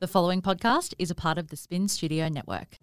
The 0.00 0.06
following 0.06 0.42
podcast 0.42 0.94
is 1.00 1.10
a 1.10 1.14
part 1.16 1.38
of 1.38 1.48
the 1.48 1.56
Spin 1.56 1.88
Studio 1.88 2.28
Network. 2.28 2.78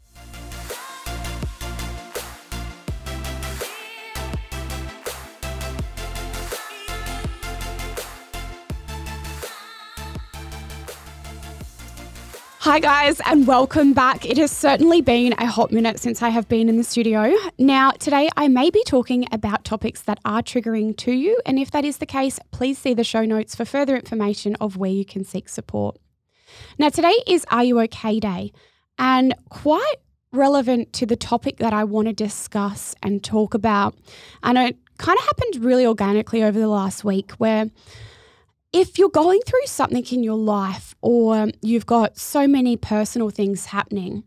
Hi, 12.60 12.80
guys, 12.82 13.22
and 13.26 13.48
welcome 13.48 13.94
back. 13.94 14.26
It 14.26 14.38
has 14.38 14.52
certainly 14.52 15.00
been 15.00 15.36
a 15.38 15.46
hot 15.46 15.72
minute 15.72 16.02
since 16.02 16.22
I 16.22 16.28
have 16.28 16.50
been 16.50 16.68
in 16.68 16.76
the 16.76 16.84
studio. 16.84 17.34
Now, 17.58 17.92
today 17.92 18.28
I 18.36 18.50
may 18.50 18.70
be 18.70 18.84
talking 18.84 19.26
about 19.32 19.64
topics 19.64 20.02
that 20.02 20.20
are 20.26 20.42
triggering 20.42 20.98
to 20.98 21.14
you, 21.14 21.40
and 21.46 21.60
if 21.60 21.72
that 21.72 21.86
is 21.86 22.00
the 22.00 22.06
case, 22.06 22.42
please 22.52 22.78
see 22.78 22.94
the 22.94 23.06
show 23.06 23.24
notes 23.24 23.56
for 23.56 23.64
further 23.64 23.96
information 23.96 24.58
of 24.60 24.76
where 24.76 24.92
you 24.92 25.06
can 25.06 25.24
seek 25.24 25.48
support. 25.48 25.98
Now, 26.78 26.90
today 26.90 27.16
is 27.28 27.46
Are 27.50 27.64
You 27.64 27.80
OK 27.82 28.20
Day, 28.20 28.52
and 28.98 29.34
quite 29.50 29.96
relevant 30.32 30.94
to 30.94 31.06
the 31.06 31.16
topic 31.16 31.58
that 31.58 31.74
I 31.74 31.84
want 31.84 32.08
to 32.08 32.14
discuss 32.14 32.96
and 33.02 33.24
talk 33.24 33.54
about. 33.54 33.96
And 34.44 34.58
it 34.58 34.78
kind 34.98 35.18
of 35.18 35.26
happened 35.26 35.64
really 35.64 35.86
organically 35.86 36.44
over 36.44 36.60
the 36.60 36.68
last 36.68 37.04
week 37.04 37.32
where 37.34 37.70
if 38.74 38.98
you're 38.98 39.10
going 39.10 39.40
through 39.46 39.66
something 39.66 40.06
in 40.12 40.24
your 40.24 40.38
life 40.38 40.96
or 41.02 41.48
you've 41.62 41.86
got 41.86 42.18
so 42.18 42.48
many 42.48 42.76
personal 42.76 43.30
things 43.30 43.68
happening, 43.68 44.24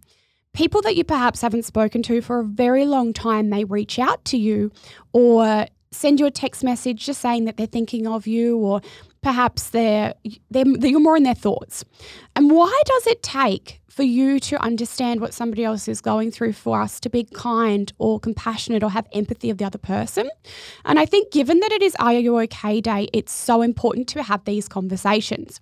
people 0.55 0.81
that 0.83 0.97
you 0.97 1.05
perhaps 1.05 1.42
haven't 1.42 1.65
spoken 1.65 2.03
to 2.05 2.20
for 2.23 2.41
a 2.41 2.45
very 2.45 2.87
long 2.87 3.12
time 3.12 3.51
may 3.51 3.65
reach 3.65 3.98
out 3.98 4.25
to 4.25 4.39
you 4.39 4.73
or 5.12 5.67
send 5.91 6.20
you 6.20 6.27
a 6.27 6.31
text 6.31 6.65
message 6.65 7.05
just 7.05 7.20
saying 7.20 7.45
that 7.45 7.56
they're 7.56 7.67
thinking 7.67 8.06
of 8.06 8.27
you 8.27 8.56
or 8.59 8.81
perhaps 9.23 9.71
they're, 9.71 10.15
they're 10.51 10.67
you're 10.67 11.01
more 11.01 11.17
in 11.17 11.23
their 11.23 11.35
thoughts. 11.35 11.85
And 12.37 12.51
why 12.51 12.83
does 12.85 13.07
it 13.07 13.23
take 13.23 13.81
for 13.89 14.05
you 14.05 14.39
to 14.39 14.63
understand 14.63 15.21
what 15.21 15.35
somebody 15.35 15.65
else 15.65 15.89
is 15.89 16.01
going 16.01 16.31
through 16.31 16.53
for 16.53 16.81
us 16.81 17.01
to 17.01 17.11
be 17.11 17.25
kind 17.25 17.92
or 17.98 18.20
compassionate 18.20 18.84
or 18.84 18.91
have 18.91 19.09
empathy 19.12 19.51
of 19.51 19.59
the 19.59 19.65
other 19.65 19.79
person? 19.79 20.31
And 20.84 21.01
I 21.01 21.05
think 21.05 21.33
given 21.33 21.59
that 21.61 21.73
it 21.73 21.83
is 21.83 21.97
Are 21.98 22.12
You 22.12 22.39
OK 22.39 22.81
Day, 22.81 23.09
it's 23.12 23.33
so 23.33 23.61
important 23.61 24.09
to 24.11 24.23
have 24.23 24.45
these 24.45 24.69
conversations. 24.69 25.61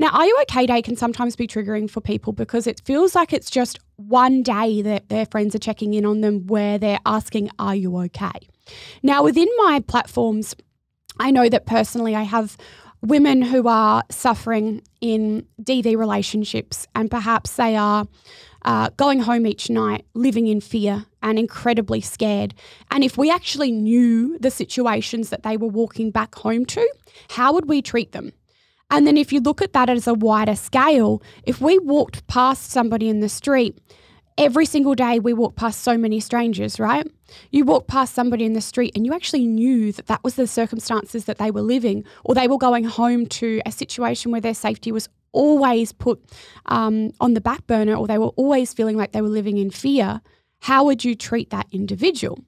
Now, 0.00 0.08
Are 0.08 0.26
You 0.26 0.36
OK 0.42 0.66
Day 0.66 0.82
can 0.82 0.96
sometimes 0.96 1.36
be 1.36 1.46
triggering 1.46 1.88
for 1.88 2.00
people 2.00 2.32
because 2.32 2.66
it 2.66 2.80
feels 2.84 3.14
like 3.14 3.32
it's 3.32 3.50
just 3.50 3.78
one 3.94 4.42
day 4.42 4.82
that 4.82 5.08
their 5.08 5.26
friends 5.26 5.54
are 5.54 5.60
checking 5.60 5.94
in 5.94 6.04
on 6.04 6.22
them 6.22 6.46
where 6.48 6.78
they're 6.78 6.98
asking, 7.06 7.50
Are 7.60 7.76
you 7.76 7.96
okay? 7.98 8.48
Now, 9.04 9.22
within 9.22 9.48
my 9.58 9.80
platforms, 9.86 10.56
I 11.18 11.30
know 11.30 11.48
that 11.48 11.66
personally 11.66 12.14
I 12.14 12.22
have 12.22 12.56
women 13.08 13.42
who 13.42 13.68
are 13.68 14.02
suffering 14.10 14.82
in 15.00 15.46
DV 15.62 15.96
relationships 15.96 16.86
and 16.94 17.10
perhaps 17.10 17.56
they 17.56 17.76
are 17.76 18.06
uh, 18.64 18.90
going 18.96 19.20
home 19.20 19.46
each 19.46 19.70
night 19.70 20.04
living 20.14 20.48
in 20.48 20.60
fear 20.60 21.06
and 21.22 21.38
incredibly 21.38 22.00
scared. 22.00 22.54
And 22.90 23.04
if 23.04 23.16
we 23.16 23.30
actually 23.30 23.70
knew 23.70 24.38
the 24.38 24.50
situations 24.50 25.30
that 25.30 25.44
they 25.44 25.56
were 25.56 25.68
walking 25.68 26.10
back 26.10 26.34
home 26.34 26.66
to, 26.66 26.94
how 27.30 27.52
would 27.52 27.68
we 27.68 27.80
treat 27.80 28.12
them? 28.12 28.32
And 28.90 29.06
then 29.06 29.16
if 29.16 29.32
you 29.32 29.40
look 29.40 29.62
at 29.62 29.72
that 29.72 29.88
as 29.88 30.06
a 30.06 30.14
wider 30.14 30.56
scale, 30.56 31.22
if 31.44 31.60
we 31.60 31.78
walked 31.78 32.26
past 32.26 32.70
somebody 32.70 33.08
in 33.08 33.20
the 33.20 33.28
street 33.28 33.78
every 34.38 34.66
single 34.66 34.94
day 34.94 35.18
we 35.18 35.32
walk 35.32 35.56
past 35.56 35.82
so 35.82 35.96
many 35.96 36.20
strangers, 36.20 36.78
right? 36.78 37.06
You 37.50 37.64
walk 37.64 37.86
past 37.86 38.14
somebody 38.14 38.44
in 38.44 38.52
the 38.52 38.60
street 38.60 38.92
and 38.94 39.06
you 39.06 39.14
actually 39.14 39.46
knew 39.46 39.92
that 39.92 40.06
that 40.06 40.22
was 40.22 40.34
the 40.34 40.46
circumstances 40.46 41.24
that 41.24 41.38
they 41.38 41.50
were 41.50 41.62
living, 41.62 42.04
or 42.24 42.34
they 42.34 42.48
were 42.48 42.58
going 42.58 42.84
home 42.84 43.26
to 43.26 43.60
a 43.66 43.72
situation 43.72 44.32
where 44.32 44.40
their 44.40 44.54
safety 44.54 44.92
was 44.92 45.08
always 45.32 45.92
put 45.92 46.22
um, 46.66 47.12
on 47.20 47.34
the 47.34 47.40
back 47.40 47.66
burner, 47.66 47.94
or 47.94 48.06
they 48.06 48.18
were 48.18 48.32
always 48.36 48.72
feeling 48.72 48.96
like 48.96 49.12
they 49.12 49.22
were 49.22 49.28
living 49.28 49.58
in 49.58 49.70
fear. 49.70 50.20
How 50.60 50.84
would 50.84 51.04
you 51.04 51.14
treat 51.14 51.50
that 51.50 51.66
individual? 51.72 52.38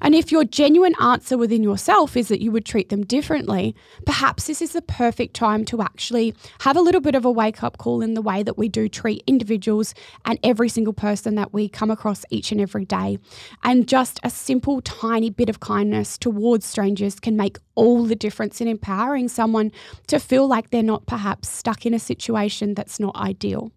And 0.00 0.14
if 0.14 0.32
your 0.32 0.44
genuine 0.44 0.94
answer 1.00 1.36
within 1.36 1.62
yourself 1.62 2.16
is 2.16 2.28
that 2.28 2.42
you 2.42 2.50
would 2.52 2.64
treat 2.64 2.88
them 2.88 3.04
differently, 3.04 3.74
perhaps 4.06 4.46
this 4.46 4.62
is 4.62 4.72
the 4.72 4.82
perfect 4.82 5.34
time 5.34 5.64
to 5.66 5.82
actually 5.82 6.34
have 6.60 6.76
a 6.76 6.80
little 6.80 7.00
bit 7.00 7.14
of 7.14 7.24
a 7.24 7.30
wake 7.30 7.62
up 7.62 7.78
call 7.78 8.00
in 8.00 8.14
the 8.14 8.22
way 8.22 8.42
that 8.42 8.58
we 8.58 8.68
do 8.68 8.88
treat 8.88 9.22
individuals 9.26 9.94
and 10.24 10.38
every 10.42 10.68
single 10.68 10.92
person 10.92 11.34
that 11.34 11.52
we 11.52 11.68
come 11.68 11.90
across 11.90 12.24
each 12.30 12.52
and 12.52 12.60
every 12.60 12.84
day. 12.84 13.18
And 13.62 13.88
just 13.88 14.20
a 14.22 14.30
simple, 14.30 14.80
tiny 14.80 15.30
bit 15.30 15.48
of 15.48 15.60
kindness 15.60 16.18
towards 16.18 16.66
strangers 16.66 17.20
can 17.20 17.36
make 17.36 17.58
all 17.74 18.04
the 18.04 18.16
difference 18.16 18.60
in 18.60 18.68
empowering 18.68 19.28
someone 19.28 19.72
to 20.06 20.18
feel 20.18 20.46
like 20.46 20.70
they're 20.70 20.82
not 20.82 21.06
perhaps 21.06 21.48
stuck 21.48 21.86
in 21.86 21.94
a 21.94 21.98
situation 21.98 22.74
that's 22.74 23.00
not 23.00 23.14
ideal. 23.16 23.72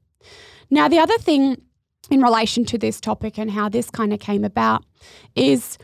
Now, 0.69 0.87
the 0.87 0.99
other 0.99 1.17
thing 1.17 1.61
in 2.09 2.21
relation 2.21 2.65
to 2.65 2.77
this 2.77 2.99
topic 3.01 3.37
and 3.37 3.51
how 3.51 3.69
this 3.69 3.89
kind 3.89 4.13
of 4.13 4.19
came 4.19 4.43
about 4.43 4.83
is 5.35 5.77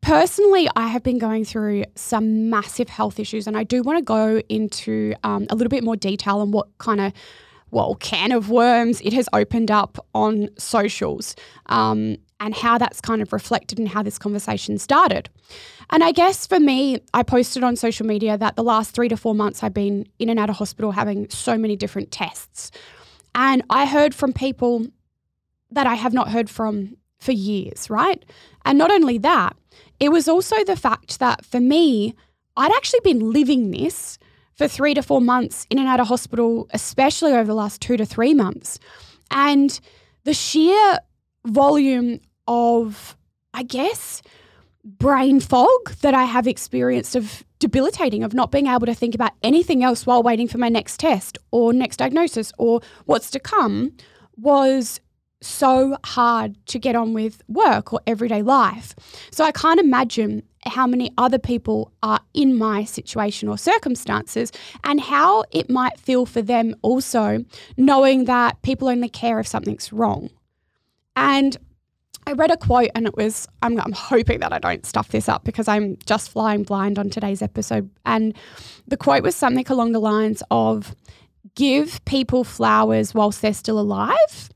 personally, 0.00 0.68
I 0.76 0.88
have 0.88 1.02
been 1.02 1.18
going 1.18 1.44
through 1.44 1.84
some 1.94 2.48
massive 2.48 2.88
health 2.88 3.18
issues, 3.18 3.46
and 3.46 3.56
I 3.56 3.64
do 3.64 3.82
want 3.82 3.98
to 3.98 4.04
go 4.04 4.40
into 4.48 5.14
um, 5.24 5.46
a 5.50 5.54
little 5.54 5.68
bit 5.68 5.82
more 5.82 5.96
detail 5.96 6.40
on 6.40 6.52
what 6.52 6.68
kind 6.78 7.00
of 7.00 7.12
well, 7.70 7.96
can 7.96 8.32
of 8.32 8.48
worms 8.48 9.00
it 9.00 9.12
has 9.12 9.28
opened 9.32 9.70
up 9.70 9.98
on 10.14 10.48
socials 10.56 11.34
um, 11.66 12.16
and 12.38 12.54
how 12.54 12.78
that's 12.78 13.00
kind 13.00 13.20
of 13.20 13.32
reflected 13.32 13.78
in 13.78 13.86
how 13.86 14.02
this 14.02 14.18
conversation 14.18 14.78
started. 14.78 15.28
And 15.90 16.04
I 16.04 16.12
guess 16.12 16.46
for 16.46 16.60
me, 16.60 17.00
I 17.14 17.22
posted 17.22 17.64
on 17.64 17.76
social 17.76 18.06
media 18.06 18.38
that 18.38 18.56
the 18.56 18.62
last 18.62 18.94
three 18.94 19.08
to 19.08 19.16
four 19.16 19.34
months 19.34 19.62
I've 19.62 19.74
been 19.74 20.06
in 20.18 20.28
and 20.28 20.38
out 20.38 20.50
of 20.50 20.56
hospital 20.56 20.92
having 20.92 21.28
so 21.28 21.58
many 21.58 21.76
different 21.76 22.10
tests. 22.10 22.70
And 23.34 23.62
I 23.68 23.86
heard 23.86 24.14
from 24.14 24.32
people 24.32 24.86
that 25.70 25.86
I 25.86 25.94
have 25.94 26.12
not 26.12 26.30
heard 26.30 26.48
from 26.48 26.96
for 27.18 27.32
years, 27.32 27.88
right? 27.90 28.24
And 28.64 28.78
not 28.78 28.90
only 28.90 29.18
that, 29.18 29.56
it 29.98 30.10
was 30.10 30.28
also 30.28 30.62
the 30.64 30.76
fact 30.76 31.18
that 31.18 31.44
for 31.44 31.60
me, 31.60 32.14
I'd 32.56 32.72
actually 32.72 33.00
been 33.00 33.32
living 33.32 33.70
this 33.70 34.18
for 34.54 34.68
three 34.68 34.94
to 34.94 35.02
four 35.02 35.20
months 35.20 35.66
in 35.70 35.78
and 35.78 35.88
out 35.88 36.00
of 36.00 36.08
hospital, 36.08 36.68
especially 36.72 37.32
over 37.32 37.44
the 37.44 37.54
last 37.54 37.80
two 37.80 37.96
to 37.96 38.06
three 38.06 38.34
months. 38.34 38.78
And 39.30 39.78
the 40.24 40.34
sheer 40.34 40.98
volume 41.46 42.20
of, 42.48 43.16
I 43.54 43.62
guess, 43.62 44.22
brain 44.84 45.40
fog 45.40 45.90
that 46.02 46.14
I 46.14 46.24
have 46.24 46.46
experienced 46.46 47.16
of 47.16 47.44
debilitating, 47.58 48.22
of 48.22 48.34
not 48.34 48.50
being 48.50 48.66
able 48.66 48.86
to 48.86 48.94
think 48.94 49.14
about 49.14 49.32
anything 49.42 49.82
else 49.82 50.06
while 50.06 50.22
waiting 50.22 50.48
for 50.48 50.58
my 50.58 50.68
next 50.68 51.00
test 51.00 51.38
or 51.50 51.72
next 51.72 51.96
diagnosis 51.96 52.52
or 52.58 52.80
what's 53.06 53.30
to 53.32 53.40
come 53.40 53.92
was 54.36 55.00
so 55.40 55.96
hard 56.04 56.56
to 56.66 56.78
get 56.78 56.96
on 56.96 57.12
with 57.12 57.42
work 57.48 57.92
or 57.92 58.00
everyday 58.06 58.42
life. 58.42 58.94
So 59.30 59.44
I 59.44 59.52
can't 59.52 59.80
imagine 59.80 60.42
how 60.64 60.86
many 60.86 61.12
other 61.16 61.38
people 61.38 61.92
are 62.02 62.20
in 62.34 62.56
my 62.56 62.84
situation 62.84 63.48
or 63.48 63.56
circumstances 63.56 64.50
and 64.84 65.00
how 65.00 65.44
it 65.52 65.70
might 65.70 65.98
feel 65.98 66.26
for 66.26 66.42
them 66.42 66.74
also 66.82 67.44
knowing 67.76 68.24
that 68.24 68.60
people 68.62 68.88
only 68.88 69.08
care 69.08 69.38
if 69.38 69.46
something's 69.46 69.92
wrong. 69.92 70.30
And 71.14 71.56
I 72.26 72.32
read 72.32 72.50
a 72.50 72.56
quote 72.56 72.90
and 72.94 73.06
it 73.06 73.16
was 73.16 73.46
I'm, 73.62 73.78
I'm 73.80 73.92
hoping 73.92 74.40
that 74.40 74.52
I 74.52 74.58
don't 74.58 74.84
stuff 74.84 75.08
this 75.08 75.28
up 75.28 75.44
because 75.44 75.68
I'm 75.68 75.96
just 76.06 76.30
flying 76.30 76.64
blind 76.64 76.98
on 76.98 77.10
today's 77.10 77.42
episode. 77.42 77.88
And 78.04 78.34
the 78.88 78.96
quote 78.96 79.22
was 79.22 79.36
something 79.36 79.66
along 79.68 79.92
the 79.92 80.00
lines 80.00 80.42
of 80.50 80.96
give 81.54 82.04
people 82.04 82.42
flowers 82.42 83.14
whilst 83.14 83.40
they're 83.42 83.54
still 83.54 83.78
alive 83.78 84.50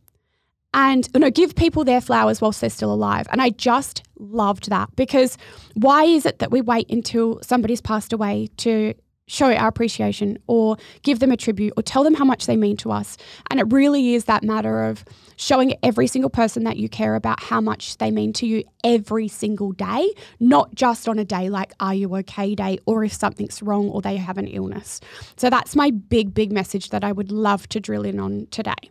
and 0.74 1.08
you 1.14 1.20
know 1.20 1.30
give 1.30 1.54
people 1.54 1.84
their 1.84 2.00
flowers 2.00 2.40
whilst 2.40 2.60
they're 2.60 2.70
still 2.70 2.92
alive. 2.92 3.26
And 3.30 3.40
i 3.42 3.50
just 3.50 4.02
loved 4.18 4.68
that 4.70 4.94
because 4.96 5.38
why 5.74 6.04
is 6.04 6.26
it 6.26 6.38
that 6.40 6.50
we 6.50 6.60
wait 6.60 6.90
until 6.90 7.40
somebody's 7.42 7.80
passed 7.80 8.12
away 8.12 8.48
to 8.58 8.94
show 9.30 9.54
our 9.54 9.68
appreciation 9.68 10.36
or 10.48 10.76
give 11.02 11.20
them 11.20 11.30
a 11.30 11.36
tribute 11.36 11.72
or 11.76 11.82
tell 11.84 12.02
them 12.02 12.14
how 12.14 12.24
much 12.24 12.46
they 12.46 12.56
mean 12.56 12.76
to 12.76 12.90
us? 12.90 13.16
And 13.50 13.60
it 13.60 13.72
really 13.72 14.14
is 14.14 14.24
that 14.24 14.42
matter 14.42 14.84
of 14.84 15.04
showing 15.36 15.74
every 15.82 16.08
single 16.08 16.30
person 16.30 16.64
that 16.64 16.76
you 16.76 16.88
care 16.88 17.14
about 17.14 17.40
how 17.40 17.60
much 17.60 17.96
they 17.98 18.10
mean 18.10 18.32
to 18.34 18.46
you 18.46 18.64
every 18.82 19.28
single 19.28 19.72
day 19.72 20.12
not 20.40 20.74
just 20.74 21.08
on 21.08 21.18
a 21.18 21.24
day 21.24 21.48
like 21.48 21.72
are 21.80 21.94
you 21.94 22.14
okay? 22.16 22.54
day 22.54 22.78
or 22.86 23.04
if 23.04 23.12
something's 23.12 23.62
wrong 23.62 23.88
or 23.88 24.02
they 24.02 24.16
have 24.16 24.36
an 24.36 24.48
illness. 24.48 25.00
So 25.36 25.48
that's 25.48 25.76
my 25.76 25.90
big 25.90 26.34
big 26.34 26.52
message 26.52 26.90
that 26.90 27.04
i 27.04 27.12
would 27.12 27.30
love 27.30 27.68
to 27.68 27.80
drill 27.80 28.04
in 28.04 28.18
on 28.18 28.46
today 28.50 28.90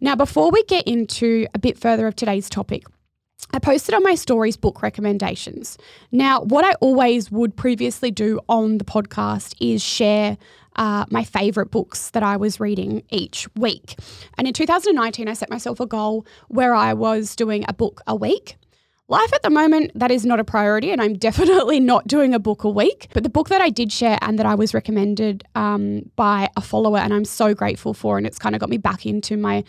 now, 0.00 0.14
before 0.14 0.50
we 0.50 0.64
get 0.64 0.86
into 0.86 1.46
a 1.54 1.58
bit 1.58 1.78
further 1.78 2.06
of 2.06 2.16
today's 2.16 2.48
topic, 2.48 2.84
I 3.52 3.58
posted 3.58 3.94
on 3.94 4.02
my 4.02 4.14
stories 4.14 4.56
book 4.56 4.82
recommendations. 4.82 5.76
Now, 6.10 6.40
what 6.40 6.64
I 6.64 6.72
always 6.80 7.30
would 7.30 7.56
previously 7.56 8.10
do 8.10 8.40
on 8.48 8.78
the 8.78 8.84
podcast 8.84 9.54
is 9.60 9.82
share 9.82 10.38
uh, 10.76 11.04
my 11.10 11.22
favorite 11.22 11.70
books 11.70 12.10
that 12.10 12.22
I 12.22 12.36
was 12.36 12.60
reading 12.60 13.02
each 13.10 13.46
week. 13.56 13.98
And 14.38 14.46
in 14.46 14.54
2019, 14.54 15.28
I 15.28 15.34
set 15.34 15.50
myself 15.50 15.80
a 15.80 15.86
goal 15.86 16.26
where 16.48 16.74
I 16.74 16.94
was 16.94 17.36
doing 17.36 17.64
a 17.68 17.72
book 17.74 18.00
a 18.06 18.16
week. 18.16 18.56
Life 19.12 19.34
at 19.34 19.42
the 19.42 19.50
moment, 19.50 19.90
that 19.94 20.10
is 20.10 20.24
not 20.24 20.40
a 20.40 20.44
priority, 20.44 20.90
and 20.90 20.98
I'm 21.02 21.18
definitely 21.18 21.80
not 21.80 22.06
doing 22.06 22.32
a 22.32 22.38
book 22.38 22.64
a 22.64 22.70
week. 22.70 23.08
But 23.12 23.24
the 23.24 23.28
book 23.28 23.50
that 23.50 23.60
I 23.60 23.68
did 23.68 23.92
share 23.92 24.18
and 24.22 24.38
that 24.38 24.46
I 24.46 24.54
was 24.54 24.72
recommended 24.72 25.44
um, 25.54 26.10
by 26.16 26.48
a 26.56 26.62
follower, 26.62 26.96
and 26.96 27.12
I'm 27.12 27.26
so 27.26 27.52
grateful 27.52 27.92
for, 27.92 28.16
and 28.16 28.26
it's 28.26 28.38
kind 28.38 28.54
of 28.54 28.60
got 28.62 28.70
me 28.70 28.78
back 28.78 29.04
into 29.04 29.36
my 29.36 29.64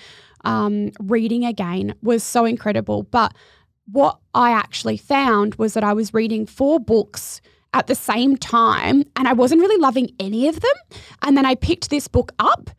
um, 0.46 0.92
reading 1.02 1.44
again, 1.44 1.94
was 2.02 2.24
so 2.24 2.46
incredible. 2.46 3.04
But 3.04 3.34
what 3.92 4.18
I 4.34 4.52
actually 4.52 4.96
found 4.96 5.56
was 5.56 5.74
that 5.74 5.84
I 5.84 5.92
was 5.92 6.14
reading 6.14 6.46
four 6.46 6.80
books 6.80 7.42
at 7.74 7.88
the 7.88 7.96
same 7.96 8.38
time, 8.38 9.04
and 9.18 9.28
I 9.28 9.34
wasn't 9.34 9.60
really 9.60 9.82
loving 9.82 10.10
any 10.22 10.48
of 10.48 10.62
them. 10.62 11.00
And 11.22 11.36
then 11.36 11.46
I 11.46 11.56
picked 11.56 11.90
this 11.90 12.08
book 12.08 12.32
up 12.40 12.70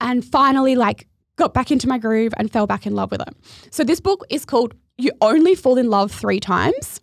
and 0.00 0.24
finally, 0.24 0.74
like, 0.74 1.06
got 1.36 1.52
back 1.52 1.70
into 1.70 1.86
my 1.86 1.98
groove 1.98 2.32
and 2.38 2.50
fell 2.50 2.66
back 2.66 2.86
in 2.86 2.94
love 2.94 3.10
with 3.10 3.20
it. 3.20 3.36
So, 3.70 3.84
this 3.84 4.00
book 4.00 4.24
is 4.30 4.46
called 4.46 4.74
You 4.96 5.12
Only 5.20 5.54
Fall 5.54 5.78
in 5.78 5.90
Love 5.90 6.12
Three 6.12 6.40
Times. 6.40 7.00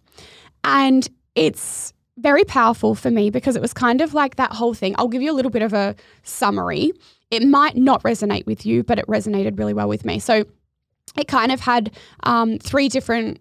And 0.64 1.08
it's 1.36 1.94
very 2.18 2.44
powerful 2.44 2.96
for 2.96 3.10
me 3.10 3.30
because 3.30 3.56
it 3.56 3.62
was 3.62 3.74
kind 3.74 4.02
of 4.02 4.14
like 4.14 4.36
that 4.36 4.52
whole 4.52 4.74
thing. 4.74 4.96
I'll 4.98 5.08
give 5.08 5.22
you 5.22 5.32
a 5.32 5.34
little 5.34 5.52
bit 5.52 5.62
of 5.62 5.74
a 5.74 5.96
summary. 6.24 6.92
It 7.32 7.44
might 7.44 7.76
not 7.76 8.04
resonate 8.04 8.46
with 8.46 8.66
you, 8.66 8.84
but 8.84 9.00
it 9.00 9.08
resonated 9.08 9.58
really 9.58 9.74
well 9.74 9.88
with 9.88 10.06
me. 10.06 10.20
So, 10.20 10.46
it 11.18 11.28
kind 11.28 11.52
of 11.52 11.60
had 11.60 11.92
um, 12.24 12.58
three 12.60 12.88
different 12.88 13.40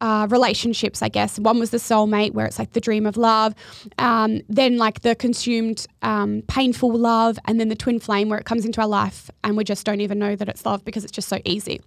uh, 0.00 0.26
relationships, 0.30 1.02
I 1.02 1.08
guess. 1.08 1.38
One 1.38 1.58
was 1.58 1.70
the 1.70 1.78
soulmate, 1.78 2.32
where 2.32 2.46
it's 2.46 2.58
like 2.58 2.72
the 2.72 2.80
dream 2.80 3.06
of 3.06 3.16
love, 3.16 3.54
um, 3.98 4.40
then 4.48 4.76
like 4.78 5.00
the 5.00 5.14
consumed 5.14 5.86
um, 6.02 6.42
painful 6.48 6.92
love, 6.92 7.38
and 7.46 7.60
then 7.60 7.68
the 7.68 7.76
twin 7.76 7.98
flame, 8.00 8.28
where 8.28 8.38
it 8.38 8.46
comes 8.46 8.64
into 8.64 8.80
our 8.80 8.86
life 8.86 9.30
and 9.42 9.56
we 9.56 9.64
just 9.64 9.84
don't 9.86 10.00
even 10.00 10.18
know 10.18 10.36
that 10.36 10.48
it's 10.48 10.64
love 10.66 10.84
because 10.84 11.04
it's 11.04 11.12
just 11.12 11.28
so 11.28 11.38
easy. 11.44 11.80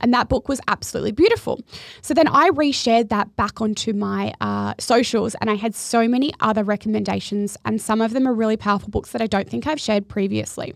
And 0.00 0.12
that 0.14 0.28
book 0.28 0.48
was 0.48 0.60
absolutely 0.68 1.12
beautiful. 1.12 1.60
So 2.02 2.14
then 2.14 2.28
I 2.28 2.50
reshared 2.50 3.08
that 3.10 3.34
back 3.36 3.60
onto 3.60 3.92
my 3.92 4.32
uh, 4.40 4.74
socials, 4.78 5.34
and 5.40 5.50
I 5.50 5.54
had 5.54 5.74
so 5.74 6.08
many 6.08 6.32
other 6.40 6.64
recommendations, 6.64 7.56
and 7.64 7.80
some 7.80 8.00
of 8.00 8.12
them 8.12 8.26
are 8.26 8.34
really 8.34 8.56
powerful 8.56 8.88
books 8.88 9.12
that 9.12 9.22
I 9.22 9.26
don't 9.26 9.48
think 9.48 9.66
I've 9.66 9.80
shared 9.80 10.08
previously. 10.08 10.74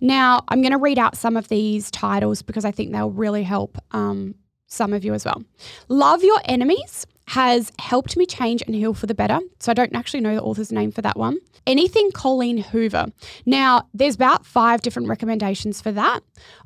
Now, 0.00 0.42
I'm 0.48 0.62
going 0.62 0.72
to 0.72 0.78
read 0.78 0.98
out 0.98 1.16
some 1.16 1.36
of 1.36 1.48
these 1.48 1.90
titles 1.90 2.42
because 2.42 2.64
I 2.64 2.70
think 2.70 2.92
they'll 2.92 3.10
really 3.10 3.42
help 3.42 3.78
um, 3.92 4.34
some 4.70 4.92
of 4.92 5.04
you 5.04 5.12
as 5.12 5.24
well. 5.24 5.42
Love 5.88 6.22
Your 6.22 6.40
Enemies 6.46 7.06
has 7.28 7.70
helped 7.78 8.16
me 8.16 8.26
change 8.26 8.62
and 8.62 8.74
heal 8.74 8.94
for 8.94 9.06
the 9.06 9.14
better. 9.14 9.38
So 9.60 9.70
I 9.70 9.74
don't 9.74 9.94
actually 9.94 10.20
know 10.20 10.34
the 10.34 10.42
author's 10.42 10.72
name 10.72 10.90
for 10.90 11.02
that 11.02 11.16
one. 11.16 11.38
Anything 11.66 12.10
Colleen 12.12 12.58
Hoover. 12.58 13.06
Now, 13.46 13.86
there's 13.94 14.14
about 14.14 14.46
five 14.46 14.80
different 14.80 15.08
recommendations 15.08 15.80
for 15.80 15.92
that. 15.92 16.20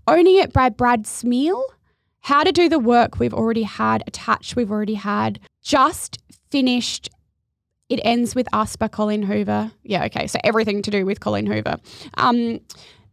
Owning 0.06 0.36
It 0.36 0.52
by 0.52 0.68
Brad 0.68 1.04
Smeal. 1.04 1.62
How 2.20 2.42
to 2.42 2.52
Do 2.52 2.70
the 2.70 2.78
Work 2.78 3.18
We've 3.18 3.34
Already 3.34 3.64
Had. 3.64 4.02
Attached 4.06 4.56
We've 4.56 4.70
Already 4.70 4.94
Had. 4.94 5.40
Just 5.62 6.18
finished 6.50 7.10
It 7.90 8.00
Ends 8.02 8.34
With 8.34 8.48
Us 8.54 8.76
by 8.76 8.88
Colleen 8.88 9.22
Hoover. 9.22 9.72
Yeah, 9.82 10.04
okay. 10.04 10.26
So 10.26 10.38
everything 10.44 10.80
to 10.82 10.90
do 10.90 11.04
with 11.04 11.20
Colleen 11.20 11.46
Hoover. 11.46 11.76
Um, 12.14 12.60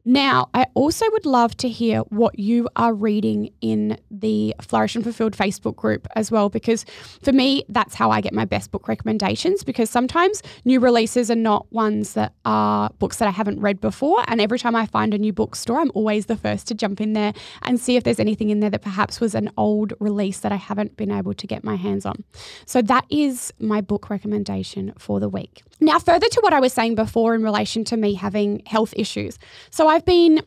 now, 0.05 0.49
I 0.53 0.65
also 0.73 1.05
would 1.11 1.25
love 1.25 1.55
to 1.57 1.69
hear 1.69 1.99
what 2.09 2.39
you 2.39 2.67
are 2.75 2.93
reading 2.93 3.51
in 3.61 3.97
the 4.09 4.55
Flourish 4.61 4.95
and 4.95 5.03
Fulfilled 5.03 5.33
Facebook 5.33 5.75
group 5.75 6.07
as 6.15 6.31
well, 6.31 6.49
because 6.49 6.85
for 7.21 7.31
me, 7.31 7.63
that's 7.69 7.95
how 7.95 8.09
I 8.11 8.21
get 8.21 8.33
my 8.33 8.45
best 8.45 8.71
book 8.71 8.87
recommendations. 8.87 9.63
Because 9.63 9.89
sometimes 9.89 10.41
new 10.65 10.79
releases 10.79 11.29
are 11.29 11.35
not 11.35 11.71
ones 11.71 12.13
that 12.13 12.33
are 12.45 12.89
books 12.99 13.17
that 13.17 13.27
I 13.27 13.31
haven't 13.31 13.59
read 13.59 13.79
before. 13.79 14.23
And 14.27 14.41
every 14.41 14.59
time 14.59 14.75
I 14.75 14.85
find 14.85 15.13
a 15.13 15.17
new 15.17 15.33
bookstore, 15.33 15.79
I'm 15.79 15.91
always 15.93 16.25
the 16.25 16.37
first 16.37 16.67
to 16.67 16.73
jump 16.73 16.99
in 16.99 17.13
there 17.13 17.33
and 17.61 17.79
see 17.79 17.95
if 17.95 18.03
there's 18.03 18.19
anything 18.19 18.49
in 18.49 18.59
there 18.59 18.69
that 18.69 18.81
perhaps 18.81 19.19
was 19.19 19.35
an 19.35 19.51
old 19.57 19.93
release 19.99 20.39
that 20.39 20.51
I 20.51 20.55
haven't 20.55 20.97
been 20.97 21.11
able 21.11 21.33
to 21.33 21.47
get 21.47 21.63
my 21.63 21.75
hands 21.75 22.05
on. 22.05 22.23
So 22.65 22.81
that 22.83 23.05
is 23.09 23.53
my 23.59 23.81
book 23.81 24.09
recommendation 24.09 24.93
for 24.97 25.19
the 25.19 25.29
week. 25.29 25.63
Now, 25.79 25.97
further 25.97 26.27
to 26.27 26.41
what 26.41 26.53
I 26.53 26.59
was 26.59 26.73
saying 26.73 26.95
before 26.95 27.33
in 27.33 27.43
relation 27.43 27.83
to 27.85 27.97
me 27.97 28.13
having 28.13 28.61
health 28.67 28.93
issues. 28.95 29.39
So 29.71 29.87
I've 29.91 30.05
been, 30.05 30.41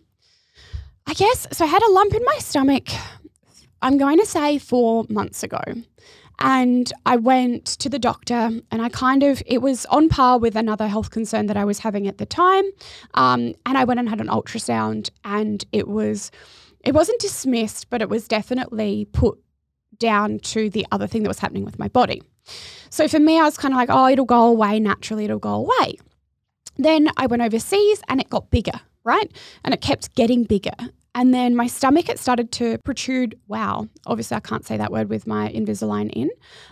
I 1.06 1.12
guess, 1.12 1.46
so 1.52 1.67
I 1.67 1.69
had 1.69 1.82
a 1.82 1.93
lump 1.93 2.14
in 2.14 2.25
my 2.25 2.38
stomach, 2.38 2.88
I'm 3.82 3.99
going 3.99 4.19
to 4.19 4.25
say 4.25 4.56
four 4.56 5.05
months 5.11 5.43
ago. 5.43 5.61
And 6.38 6.91
I 7.05 7.17
went 7.17 7.67
to 7.67 7.91
the 7.91 7.99
doctor, 7.99 8.35
and 8.70 8.81
I 8.81 8.88
kind 8.88 9.23
of, 9.23 9.43
it 9.44 9.61
was 9.61 9.85
on 9.87 10.08
par 10.08 10.38
with 10.38 10.56
another 10.56 10.88
health 10.88 11.11
concern 11.11 11.44
that 11.49 11.58
I 11.58 11.64
was 11.67 11.81
having 11.81 12.08
at 12.08 12.17
the 12.17 12.25
time. 12.25 12.64
Um, 13.12 13.55
and 13.67 13.76
I 13.76 13.85
went 13.85 14.00
and 14.00 14.08
had 14.08 14.23
an 14.23 14.29
ultrasound, 14.29 15.11
and 15.25 15.62
it 15.73 15.88
was, 15.88 16.31
it 16.81 16.94
wasn't 16.94 17.20
dismissed, 17.20 17.90
but 17.90 18.00
it 18.00 18.08
was 18.08 18.26
definitely 18.26 19.06
put 19.12 19.38
down 19.99 20.38
to 20.55 20.70
the 20.70 20.87
other 20.90 21.06
thing 21.06 21.23
that 21.23 21.29
was 21.29 21.38
happening 21.38 21.67
with 21.67 21.79
my 21.79 21.88
body. 21.88 22.23
So 22.88 23.08
for 23.08 23.20
me, 23.20 23.38
I 23.38 23.43
was 23.44 23.58
kind 23.58 23.75
of 23.75 23.76
like, 23.76 23.90
oh, 23.93 24.08
it'll 24.08 24.25
go 24.25 24.47
away 24.47 24.81
naturally, 24.81 25.26
it'll 25.26 25.38
go 25.38 25.55
away. 25.55 25.99
Then 26.79 27.11
I 27.19 27.26
went 27.26 27.43
overseas 27.43 28.00
and 28.08 28.23
it 28.23 28.31
got 28.31 28.50
bigger, 28.50 28.81
right? 29.05 29.31
And 29.65 29.75
it 29.75 29.81
kept 29.81 30.15
getting 30.15 30.45
bigger. 30.45 30.73
And 31.15 31.33
then 31.33 31.55
my 31.55 31.69
stomach, 31.69 32.09
it 32.09 32.19
started 32.19 32.51
to 32.53 32.79
protrude. 32.79 33.39
Wow. 33.47 33.89
Obviously, 34.06 34.37
I 34.37 34.41
can't 34.41 34.67
say 34.67 34.77
that 34.77 34.91
word 34.91 35.09
with 35.09 35.27
my 35.27 35.49
Invisalign 35.51 36.11
in. 36.12 36.29